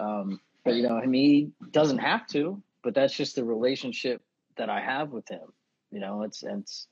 [0.00, 2.62] Um, but you know, I mean, he doesn't have to.
[2.82, 4.22] But that's just the relationship
[4.56, 5.52] that I have with him.
[5.90, 6.88] You know, it's it's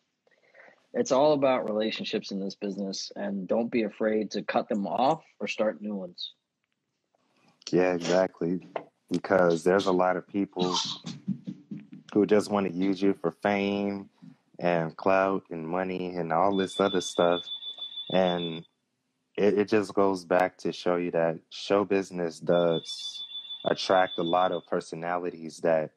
[0.95, 5.23] it's all about relationships in this business, and don't be afraid to cut them off
[5.41, 6.35] or start new ones.
[7.71, 8.67] Yeah, exactly.
[9.11, 10.77] Because there's a lot of people
[12.13, 14.09] who just want to use you for fame
[14.59, 17.43] and clout and money and all this other stuff.
[18.13, 18.65] And
[19.37, 23.25] it, it just goes back to show you that show business does
[23.65, 25.91] attract a lot of personalities that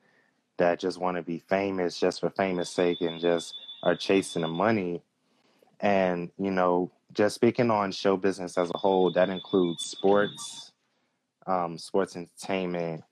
[0.58, 3.54] that just want to be famous just for famous sake and just
[3.84, 5.04] are chasing the money.
[5.80, 10.72] And, you know, just speaking on show business as a whole, that includes sports,
[11.46, 13.04] um, sports entertainment,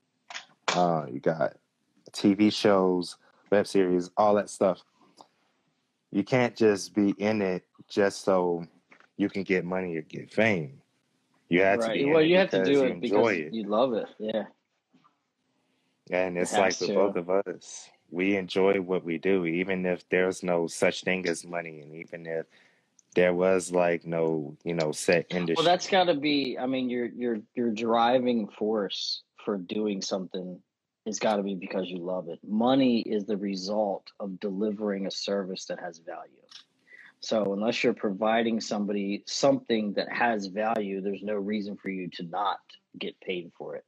[0.75, 1.57] uh, you got
[2.11, 3.17] TV shows,
[3.51, 4.81] web series, all that stuff.
[6.11, 8.65] You can't just be in it just so
[9.17, 10.81] you can get money or get fame.
[11.49, 11.93] You have to Right.
[11.99, 13.53] be in Well, it you have to do you it because it.
[13.53, 14.07] you love it.
[14.17, 14.45] Yeah.
[16.09, 19.85] And It it's like has with both of us, we enjoy what we do, even
[19.85, 22.45] if there's no such thing as money, and even if
[23.15, 25.55] there was like no, you know, set industry.
[25.63, 26.57] Well, that's got to be.
[26.59, 30.59] I mean, your your your driving force for doing something
[31.05, 32.39] has got to be because you love it.
[32.47, 36.31] Money is the result of delivering a service that has value.
[37.21, 42.23] So unless you're providing somebody something that has value, there's no reason for you to
[42.23, 42.59] not
[42.97, 43.85] get paid for it.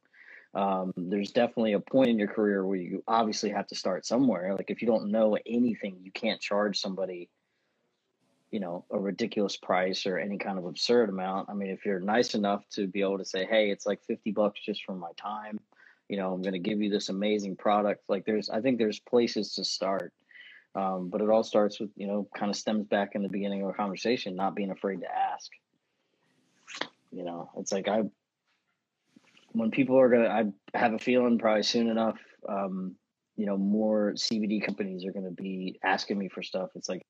[0.53, 4.53] Um, there's definitely a point in your career where you obviously have to start somewhere.
[4.55, 7.29] Like if you don't know anything, you can't charge somebody
[8.53, 11.49] you know a ridiculous price or any kind of absurd amount.
[11.49, 14.31] I mean if you're nice enough to be able to say hey it's like 50
[14.31, 15.59] bucks just for my time.
[16.07, 18.99] You know i'm going to give you this amazing product like there's i think there's
[18.99, 20.13] places to start.
[20.75, 23.63] Um, but it all starts with you know kind of stems back in the beginning
[23.63, 25.49] of a conversation not being afraid to ask.
[27.11, 28.03] You know it's like i
[29.53, 32.95] when people are going to i have a feeling probably soon enough um,
[33.37, 37.03] you know more cbd companies are going to be asking me for stuff it's like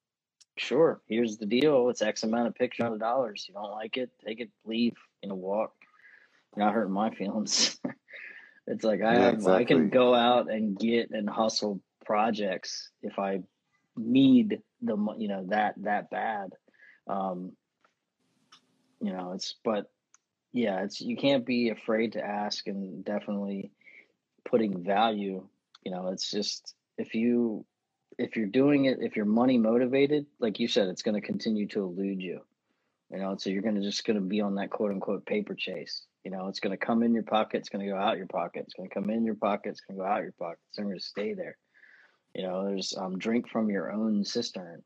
[0.58, 1.90] sure, here's the deal.
[1.90, 3.46] It's X amount of picture of dollars.
[3.48, 5.74] You don't like it, take it, leave, you know, walk.
[6.56, 7.78] You're not hurting my feelings.
[8.68, 13.20] it's like I Yeah, have I can go out and get and hustle projects if
[13.20, 13.42] I
[13.98, 16.52] need the you know that that bad.
[17.08, 17.54] Um,
[19.02, 19.92] you know, it's but
[20.54, 23.72] yeah, it's you can't be afraid to ask and definitely
[24.46, 25.48] putting value.
[25.84, 27.66] You know, it's just if you
[28.20, 31.68] if you're doing it, if you're money motivated, like you said, it's going to continue
[31.70, 32.42] to elude you.
[33.12, 35.56] You know, so you're going to just going to be on that quote unquote paper
[35.56, 36.04] chase.
[36.24, 38.28] You know, it's going to come in your pocket, it's going to go out your
[38.28, 40.60] pocket, it's going to come in your pocket, it's going to go out your pocket.
[40.70, 41.58] It's going to stay there.
[42.34, 44.84] You know, there's um, drink from your own cistern.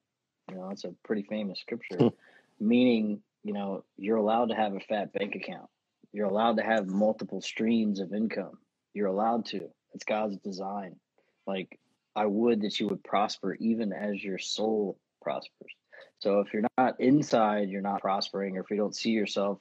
[0.50, 2.10] You know, it's a pretty famous scripture,
[2.60, 5.70] meaning you know you're allowed to have a fat bank account.
[6.12, 8.58] You're allowed to have multiple streams of income.
[8.94, 9.70] You're allowed to.
[9.94, 10.98] It's God's design.
[11.48, 11.80] Like
[12.14, 15.72] I would that you would prosper even as your soul prospers.
[16.20, 19.60] So if you're not inside, you're not prospering, or if you don't see yourself,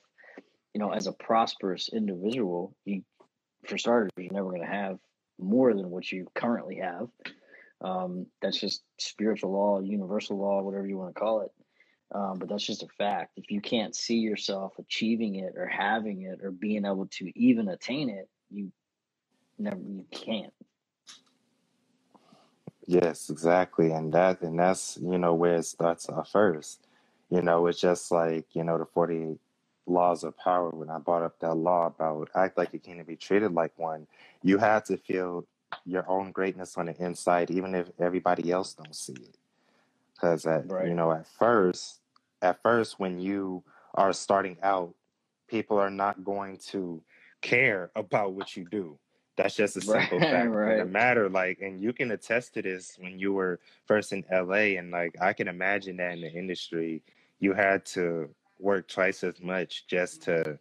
[0.74, 3.02] you know, as a prosperous individual, you
[3.68, 4.98] for starters, you're never going to have
[5.38, 7.08] more than what you currently have.
[7.82, 11.52] Um, that's just spiritual law, universal law, whatever you want to call it.
[12.12, 13.32] Um, but that's just a fact.
[13.36, 17.68] If you can't see yourself achieving it or having it or being able to even
[17.68, 18.70] attain it, you
[19.58, 20.52] never you can't.
[22.86, 23.90] Yes, exactly.
[23.90, 26.80] And that and that's, you know, where it starts off first.
[27.30, 29.38] You know, it's just like, you know, the 40
[29.86, 33.16] laws of power when I brought up that law about act like you can't be
[33.16, 34.06] treated like one.
[34.42, 35.44] You have to feel
[35.84, 39.36] your own greatness on the inside, even if everybody else don't see it.
[40.16, 42.00] Because at you know, at first,
[42.42, 43.62] at first when you
[43.94, 44.94] are starting out,
[45.48, 47.02] people are not going to
[47.42, 48.98] care about what you do.
[49.36, 50.30] That's just a simple Right.
[50.30, 51.28] fact of the matter.
[51.28, 55.14] Like, and you can attest to this when you were first in LA, and like
[55.20, 57.02] I can imagine that in the industry,
[57.38, 60.58] you had to work twice as much just to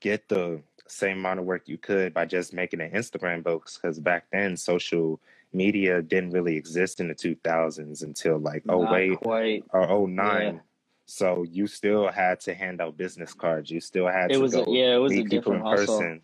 [0.00, 3.80] get the same amount of work you could by just making an Instagram post.
[3.80, 5.20] Because back then, social
[5.56, 8.84] media didn't really exist in the 2000s until like oh
[9.24, 10.14] wait or oh Yeah.
[10.14, 10.62] nine.
[11.06, 13.70] So you still had to hand out business cards.
[13.70, 15.98] You still had It to was a yeah, it was a different in hustle.
[15.98, 16.22] person.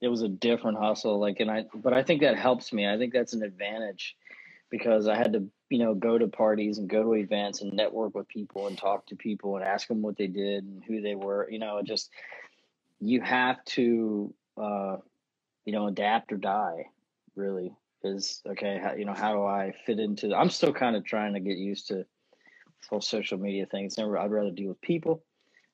[0.00, 1.18] It was a different hustle.
[1.20, 2.88] Like and I but I think that helps me.
[2.88, 4.16] I think that's an advantage
[4.70, 8.14] because I had to, you know, go to parties and go to events and network
[8.16, 11.14] with people and talk to people and ask them what they did and who they
[11.14, 11.48] were.
[11.50, 12.10] You know, just
[13.00, 14.96] you have to, uh,
[15.64, 16.86] you know, adapt or die.
[17.36, 17.72] Really
[18.04, 18.80] is okay.
[18.82, 20.34] How, you know, how do I fit into?
[20.34, 22.06] I'm still kind of trying to get used to
[22.88, 23.86] whole social media thing.
[23.86, 24.18] It's never.
[24.18, 25.22] I'd rather deal with people,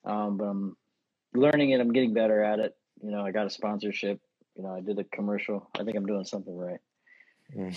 [0.04, 0.76] um, but I'm
[1.34, 1.80] learning it.
[1.80, 2.76] I'm getting better at it.
[3.02, 4.20] You know, I got a sponsorship.
[4.56, 5.68] You know, I did a commercial.
[5.78, 6.80] I think I'm doing something right.
[7.56, 7.76] Mm.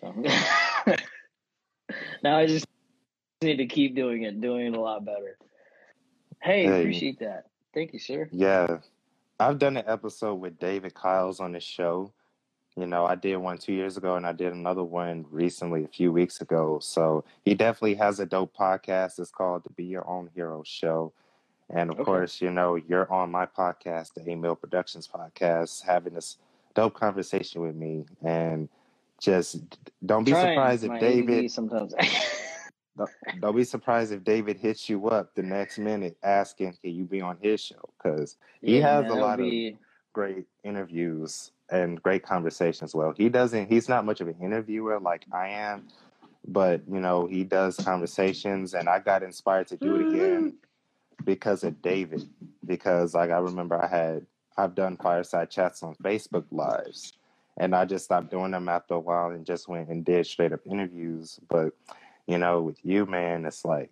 [0.00, 0.12] So
[2.22, 2.66] now I just
[3.42, 5.38] need to keep doing it, doing it a lot better.
[6.42, 7.46] Hey, hey, appreciate that.
[7.72, 8.28] Thank you, sir.
[8.32, 8.78] Yeah.
[9.40, 12.12] I've done an episode with David Kyles on the show.
[12.76, 15.88] You know, I did one two years ago and I did another one recently a
[15.88, 16.80] few weeks ago.
[16.82, 19.20] So he definitely has a dope podcast.
[19.20, 21.12] It's called the Be Your Own Hero Show.
[21.70, 22.04] And of okay.
[22.04, 26.36] course, you know, you're on my podcast, the A Mill Productions podcast, having this
[26.74, 28.04] dope conversation with me.
[28.24, 28.68] And
[29.20, 29.60] just
[30.04, 31.94] don't be surprised if David sometimes.
[32.98, 33.10] don't,
[33.40, 37.20] don't be surprised if David hits you up the next minute asking, "Can you be
[37.20, 39.68] on his show?" Because he yeah, has a lot be...
[39.68, 39.74] of
[40.12, 42.94] great interviews and great conversations.
[42.94, 43.68] Well, he doesn't.
[43.70, 45.88] He's not much of an interviewer like I am,
[46.46, 51.24] but you know he does conversations, and I got inspired to do it again mm-hmm.
[51.24, 52.28] because of David.
[52.66, 57.14] Because like I remember, I had I've done fireside chats on Facebook lives
[57.56, 60.52] and I just stopped doing them after a while and just went and did straight
[60.52, 61.38] up interviews.
[61.48, 61.72] But
[62.26, 63.90] you know, with you, man, it's like,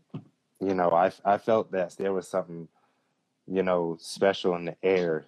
[0.60, 2.68] you know, I I felt that there was something,
[3.46, 5.26] you know, special in the air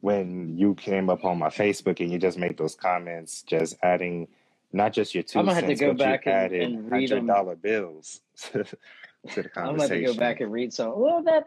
[0.00, 4.28] when you came up on my Facebook and you just made those comments, just adding
[4.72, 7.26] not just your 2 I'm gonna cents, have to go back and, and read hundred
[7.26, 8.20] dollar bills
[8.52, 9.56] to, to the conversation.
[9.58, 10.98] I'm gonna have to go back and read some.
[10.98, 11.44] Well, that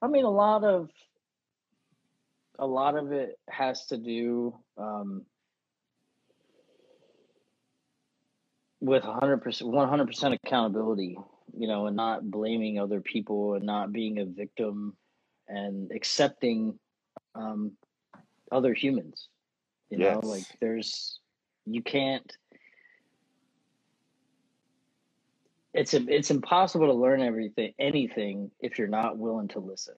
[0.00, 0.88] I mean, a lot of
[2.58, 5.24] a lot of it has to do um,
[8.80, 11.16] with 100% 100% accountability
[11.56, 14.96] you know and not blaming other people and not being a victim
[15.48, 16.78] and accepting
[17.34, 17.72] um,
[18.50, 19.28] other humans
[19.90, 20.22] you yes.
[20.22, 21.18] know like there's
[21.66, 22.36] you can't
[25.72, 29.94] it's a, it's impossible to learn everything anything if you're not willing to listen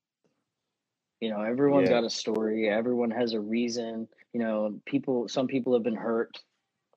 [1.20, 1.96] you know everyone's yeah.
[1.96, 6.38] got a story everyone has a reason you know people some people have been hurt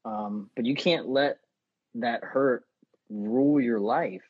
[0.04, 1.40] um, but you can't let
[1.96, 2.64] that hurt
[3.10, 4.24] rule your life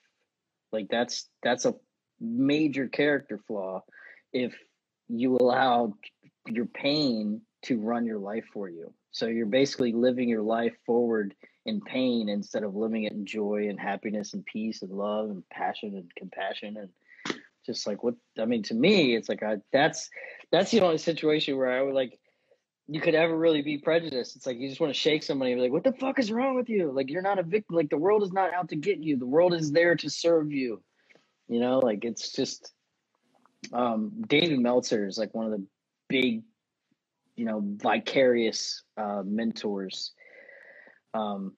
[0.72, 1.74] like that's that's a
[2.20, 3.82] major character flaw
[4.34, 4.54] if
[5.08, 5.94] you allow
[6.48, 11.34] your pain to run your life for you so you're basically living your life forward
[11.66, 15.48] in pain instead of living it in joy and happiness and peace and love and
[15.50, 20.10] passion and compassion and just like what i mean to me it's like I, that's
[20.52, 22.20] that's the only situation where i would like
[22.88, 24.36] you could ever really be prejudiced.
[24.36, 26.32] It's like you just want to shake somebody and be like, what the fuck is
[26.32, 26.92] wrong with you?
[26.92, 27.76] Like you're not a victim.
[27.76, 29.18] Like the world is not out to get you.
[29.18, 30.84] The world is there to serve you.
[31.48, 32.72] You know, like it's just
[33.74, 35.66] um David Meltzer is like one of the
[36.08, 36.44] big,
[37.36, 40.12] you know, vicarious uh mentors.
[41.14, 41.54] Um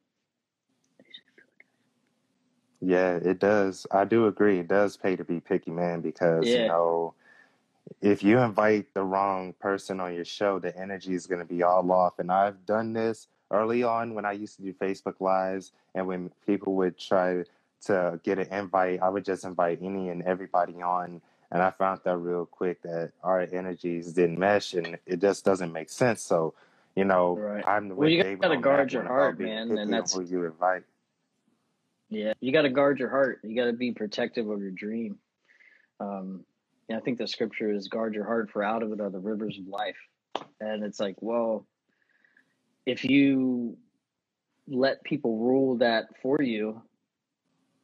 [2.79, 3.87] yeah, it does.
[3.91, 4.59] I do agree.
[4.59, 6.61] It does pay to be picky, man, because yeah.
[6.61, 7.13] you know
[8.01, 11.63] if you invite the wrong person on your show, the energy is going to be
[11.63, 12.19] all off.
[12.19, 16.31] And I've done this early on when I used to do Facebook Lives, and when
[16.45, 17.43] people would try
[17.85, 21.21] to get an invite, I would just invite any and everybody on.
[21.51, 25.71] And I found that real quick that our energies didn't mesh, and it just doesn't
[25.71, 26.21] make sense.
[26.21, 26.53] So,
[26.95, 27.63] you know, right.
[27.65, 28.09] I'm the well.
[28.09, 30.83] You got to guard your heart, man, and that's who you invite.
[32.09, 33.39] Yeah, you got to guard your heart.
[33.43, 35.19] You got to be protective of your dream.
[35.99, 36.45] Um,
[36.93, 39.57] I think the scripture is guard your heart for out of it are the rivers
[39.59, 39.97] of life.
[40.59, 41.65] And it's like, well,
[42.85, 43.77] if you
[44.67, 46.81] let people rule that for you,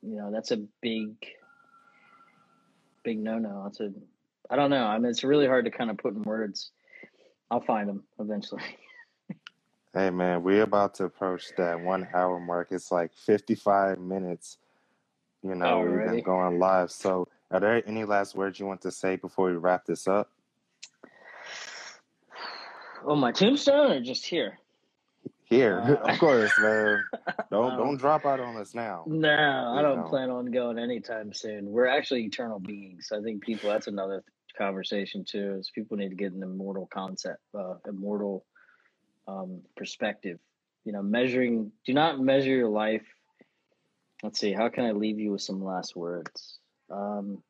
[0.01, 1.15] you know, that's a big,
[3.03, 3.65] big no no.
[3.67, 3.91] It's a,
[4.49, 4.85] I don't know.
[4.85, 6.71] I mean, it's really hard to kind of put in words.
[7.51, 8.63] I'll find them eventually.
[9.93, 12.69] hey, man, we're about to approach that one hour mark.
[12.71, 14.57] It's like 55 minutes.
[15.43, 16.89] You know, we've been going live.
[16.89, 20.29] So, are there any last words you want to say before we wrap this up?
[23.05, 24.57] Oh, my tombstone or just here?
[25.61, 27.03] Uh, of course, man.
[27.49, 29.03] Don't don't drop out on us now.
[29.07, 30.09] No, I don't know.
[30.09, 31.65] plan on going anytime soon.
[31.71, 33.11] We're actually eternal beings.
[33.11, 33.69] I think people.
[33.69, 34.23] That's another
[34.57, 35.57] conversation too.
[35.59, 38.45] Is people need to get an immortal concept, uh, immortal
[39.27, 40.39] um, perspective.
[40.85, 41.71] You know, measuring.
[41.85, 43.05] Do not measure your life.
[44.21, 44.53] Let's see.
[44.53, 46.59] How can I leave you with some last words?
[46.89, 47.43] Um,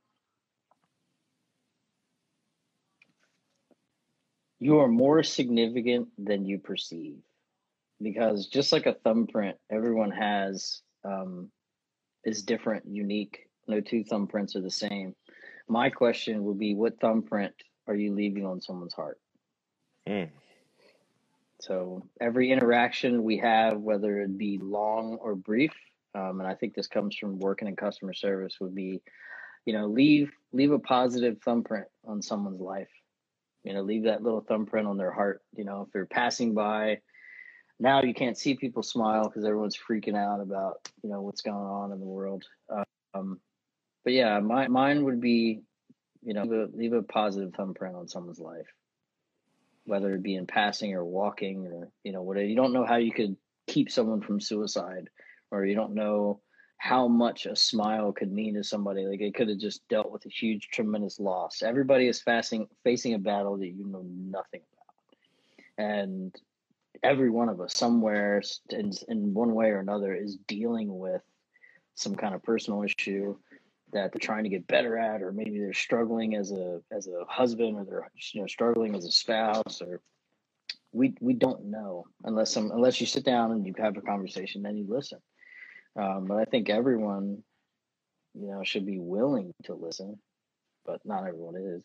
[4.60, 7.18] you are more significant than you perceive.
[8.02, 11.50] Because just like a thumbprint, everyone has um,
[12.24, 13.48] is different, unique.
[13.68, 15.16] No two thumbprints are the same.
[15.68, 17.54] My question would be, what thumbprint
[17.88, 19.20] are you leaving on someone's heart?
[20.08, 20.30] Mm.
[21.62, 25.72] So every interaction we have, whether it be long or brief,
[26.14, 29.02] um, and I think this comes from working in customer service, would be,
[29.66, 32.89] you know, leave leave a positive thumbprint on someone's life.
[33.64, 35.41] You know, leave that little thumbprint on their heart.
[35.56, 37.00] You know, if they're passing by,
[37.80, 41.55] now you can't see people smile because everyone's freaking out about you know what's going
[41.57, 42.45] on in the world.
[43.13, 43.39] Um,
[44.03, 45.61] but yeah, my mine would be,
[46.21, 48.67] you know, leave a, leave a positive thumbprint on someone's life,
[49.86, 52.45] whether it be in passing or walking or you know whatever.
[52.45, 53.36] You don't know how you could
[53.67, 55.09] keep someone from suicide
[55.51, 56.41] or you don't know
[56.78, 59.05] how much a smile could mean to somebody.
[59.05, 61.61] Like it could have just dealt with a huge, tremendous loss.
[61.61, 66.36] Everybody is facing facing a battle that you know nothing about, and
[67.02, 71.22] every one of us somewhere in, in one way or another is dealing with
[71.96, 73.36] some kind of personal issue
[73.91, 77.24] that they're trying to get better at or maybe they're struggling as a as a
[77.28, 80.02] husband or they're you know struggling as a spouse or
[80.91, 84.64] we we don't know unless some unless you sit down and you have a conversation
[84.64, 85.20] then you listen
[85.96, 87.44] um, but I think everyone,
[88.34, 90.20] you know, should be willing to listen,
[90.86, 91.84] but not everyone is.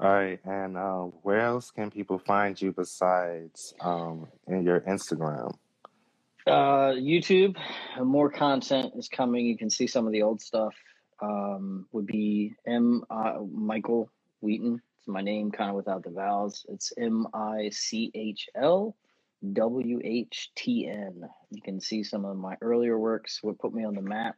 [0.00, 5.52] All right, and uh, where else can people find you besides um, in your Instagram?
[6.46, 7.56] Uh, YouTube,
[8.00, 9.44] more content is coming.
[9.44, 10.74] You can see some of the old stuff.
[11.20, 14.08] Um, would be M uh, Michael
[14.40, 14.80] Wheaton.
[15.00, 16.64] It's my name, kind of without the vowels.
[16.68, 18.94] It's M I C H L
[19.52, 21.28] W H T N.
[21.50, 24.36] You can see some of my earlier works, what put me on the map,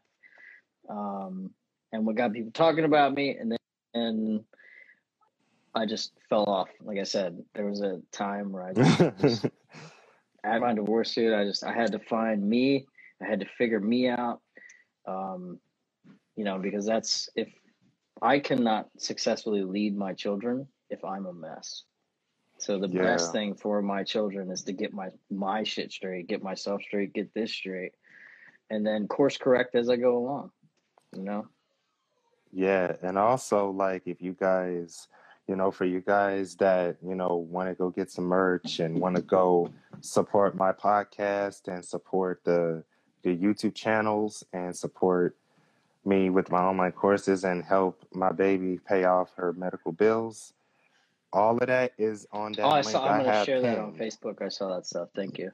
[0.89, 1.51] um,
[1.93, 3.37] and what got people talking about me.
[3.37, 3.59] And then
[3.93, 4.45] and
[5.75, 6.69] I just fell off.
[6.83, 9.47] Like I said, there was a time where I just, just
[10.45, 12.87] at my divorce suit, I just I had to find me.
[13.23, 14.41] I had to figure me out.
[15.07, 15.59] Um,
[16.37, 17.49] you know, because that's if
[18.23, 21.85] I cannot successfully lead my children if I'm a mess.
[22.59, 23.03] So the yeah.
[23.03, 27.15] best thing for my children is to get my my shit straight, get myself straight,
[27.15, 27.93] get this straight,
[28.69, 30.51] and then course correct as I go along.
[31.17, 31.47] You know.
[32.53, 35.09] Yeah, and also like if you guys,
[35.51, 38.99] you know, for you guys that you know want to go get some merch and
[39.01, 39.69] want to go
[40.01, 42.85] support my podcast and support the
[43.25, 45.37] the YouTube channels and support
[46.05, 50.55] me with my online courses and help my baby pay off her medical bills
[51.33, 53.07] all of that is on that Oh, I saw.
[53.07, 53.95] I'm gonna share that on.
[53.95, 54.43] Facebook.
[54.43, 55.09] I saw that stuff.
[55.15, 55.53] Thank you.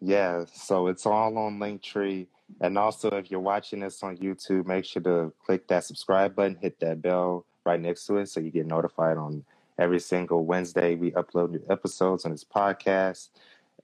[0.00, 2.26] Yeah, so it's all on Linktree.
[2.60, 6.56] And also, if you're watching this on YouTube, make sure to click that subscribe button,
[6.60, 9.44] hit that bell right next to it so you get notified on
[9.78, 13.28] every single Wednesday we upload new episodes on this podcast.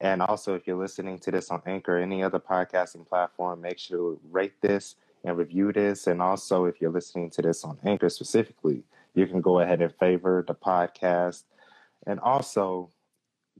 [0.00, 3.78] And also, if you're listening to this on Anchor or any other podcasting platform, make
[3.78, 6.06] sure to rate this and review this.
[6.06, 8.82] And also, if you're listening to this on Anchor specifically,
[9.14, 11.44] you can go ahead and favor the podcast.
[12.06, 12.90] And also,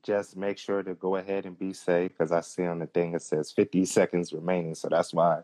[0.03, 3.15] just make sure to go ahead and be safe because I see on the thing
[3.15, 4.75] it says 50 seconds remaining.
[4.75, 5.41] So that's why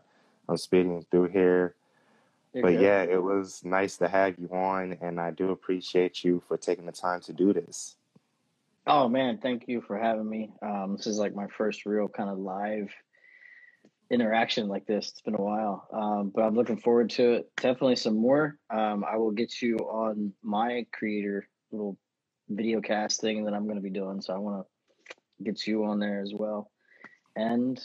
[0.47, 1.75] I'm speeding through here.
[2.53, 2.81] You're but good.
[2.81, 6.85] yeah, it was nice to have you on, and I do appreciate you for taking
[6.85, 7.95] the time to do this.
[8.85, 10.51] Oh man, thank you for having me.
[10.61, 12.93] Um, this is like my first real kind of live
[14.11, 15.09] interaction like this.
[15.09, 17.51] It's been a while, um, but I'm looking forward to it.
[17.57, 18.57] Definitely some more.
[18.69, 21.97] Um, I will get you on my creator little
[22.49, 24.21] video cast thing that I'm going to be doing.
[24.21, 26.69] So I want to get you on there as well.
[27.35, 27.83] And